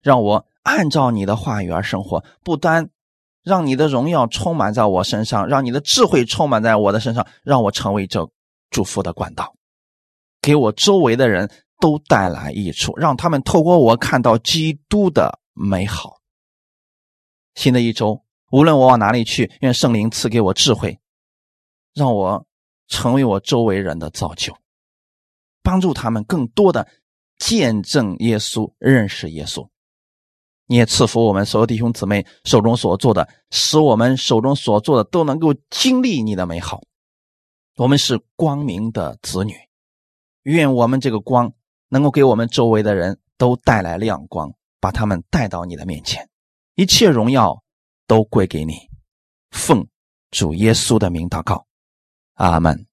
[0.00, 2.90] 让我按照你的话语而生活，不单
[3.42, 8.28] 让你的荣耀充满在我身上，让你的智慧充满在我的身上，让我成为这。
[8.70, 9.54] 祝福的管道，
[10.42, 11.48] 给我周围的人
[11.78, 16.16] 都带来益处，让他们透过我看到基督的美好。
[17.54, 20.98] 新的一周，无论我往哪里去，愿圣灵赐给我智慧，
[21.94, 22.44] 让我
[22.88, 24.52] 成为我周围人的造就，
[25.62, 26.88] 帮助他们更多的
[27.38, 29.68] 见证耶稣、认识耶稣。
[30.66, 36.80] 你也赐福我们所有弟兄姊妹手中所做的，使我们手中所做的都能够经历你的美好。
[37.76, 39.54] 我们是光明的子女，
[40.42, 41.52] 愿我们这个光
[41.88, 46.28] 能够给我们周围的人都带来亮光，把他们带到你的面前。
[46.76, 47.62] 一切荣耀
[48.06, 48.74] 都归给你，
[49.50, 49.86] 奉
[50.30, 51.66] 主耶稣的名祷告，
[52.34, 52.86] 阿门。